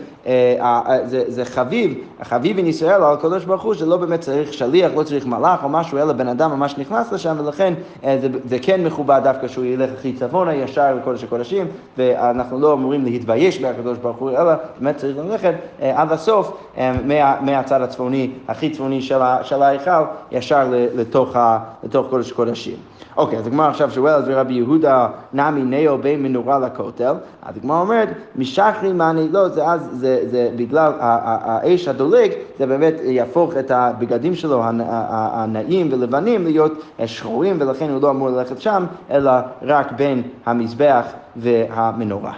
זה, 1.04 1.24
זה 1.28 1.44
חביב, 1.44 1.94
החביב 2.20 2.58
עם 2.58 2.66
ישראל 2.66 3.02
על 3.02 3.12
הקדוש 3.12 3.44
ברוך 3.44 3.62
הוא, 3.62 3.74
שלא 3.74 3.96
באמת 3.96 4.20
צריך 4.20 4.52
שליח, 4.52 4.92
לא 4.96 5.02
צריך 5.02 5.26
מלאך 5.26 5.64
או 5.64 5.68
משהו, 5.68 5.98
אלא 5.98 6.12
בן 6.12 6.28
אדם 6.28 6.50
ממש 6.50 6.78
נכנס 6.78 7.12
לשם, 7.12 7.36
ולכן 7.44 7.74
אה, 8.04 8.18
זה, 8.20 8.28
זה 8.48 8.58
כן 8.58 8.84
מכובד 8.84 9.20
דווקא 9.24 9.48
שהוא 9.48 9.64
ילך 9.64 9.90
הכי 9.98 10.12
צפונה, 10.12 10.54
ישר 10.54 10.94
לקודש 10.94 11.24
הקודשים, 11.24 11.66
ואנחנו 11.98 12.60
לא 12.60 12.72
אמורים 12.72 13.04
להתבייש 13.04 13.60
בהקדוש 13.60 13.98
ברוך 13.98 14.16
הוא, 14.16 14.30
אלא 14.30 14.52
באמת 14.80 14.96
צריך 14.96 15.18
ללכת 15.18 15.54
אה, 15.82 16.02
עד 16.02 16.12
הסוף, 16.12 16.56
אה, 16.78 16.92
מה, 17.04 17.40
מהצד 17.40 17.82
הצפוני, 17.82 18.30
הכי 18.48 18.70
צפוני 18.70 19.02
של, 19.02 19.20
של 19.42 19.62
ההיכל, 19.62 20.02
ישר 20.32 20.72
לתוך, 20.94 21.36
ה, 21.36 21.58
לתוך 21.84 22.06
קודש 22.10 22.32
הקודשים. 22.32 22.76
אוקיי, 23.16 23.38
אז 23.38 23.46
הגמרא 23.46 23.68
עכשיו 23.68 23.90
שואלת 23.90 24.24
ורבי 24.26 24.54
יהודה 24.54 25.08
נמי 25.32 25.62
נאו 25.62 25.98
בין 25.98 26.22
מנורה 26.22 26.58
לכותל, 26.58 27.14
אז 27.42 27.56
הגמרא 27.56 27.80
אומרת, 27.80 28.08
משחרי 28.36 28.92
מאני 28.92 29.28
לא, 29.28 29.48
זה 29.48 29.66
אז, 29.66 29.88
זה, 29.92 30.20
זה 30.30 30.50
בגלל 30.56 30.92
ה- 31.00 31.18
ה- 31.54 31.58
הדולק, 32.08 32.32
זה 32.58 32.66
באמת 32.66 32.94
יהפוך 33.02 33.56
את 33.56 33.70
הבגדים 33.70 34.34
שלו 34.34 34.62
הנעים 35.08 35.88
ולבנים 35.92 36.44
להיות 36.44 36.72
שחורים, 37.06 37.56
ולכן 37.60 37.90
הוא 37.90 38.02
לא 38.02 38.10
אמור 38.10 38.28
ללכת 38.28 38.60
שם, 38.60 38.86
אלא 39.10 39.30
רק 39.62 39.92
בין 39.92 40.22
המזבח 40.46 41.04
והמנורה. 41.36 42.32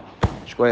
שכוח. 0.47 0.67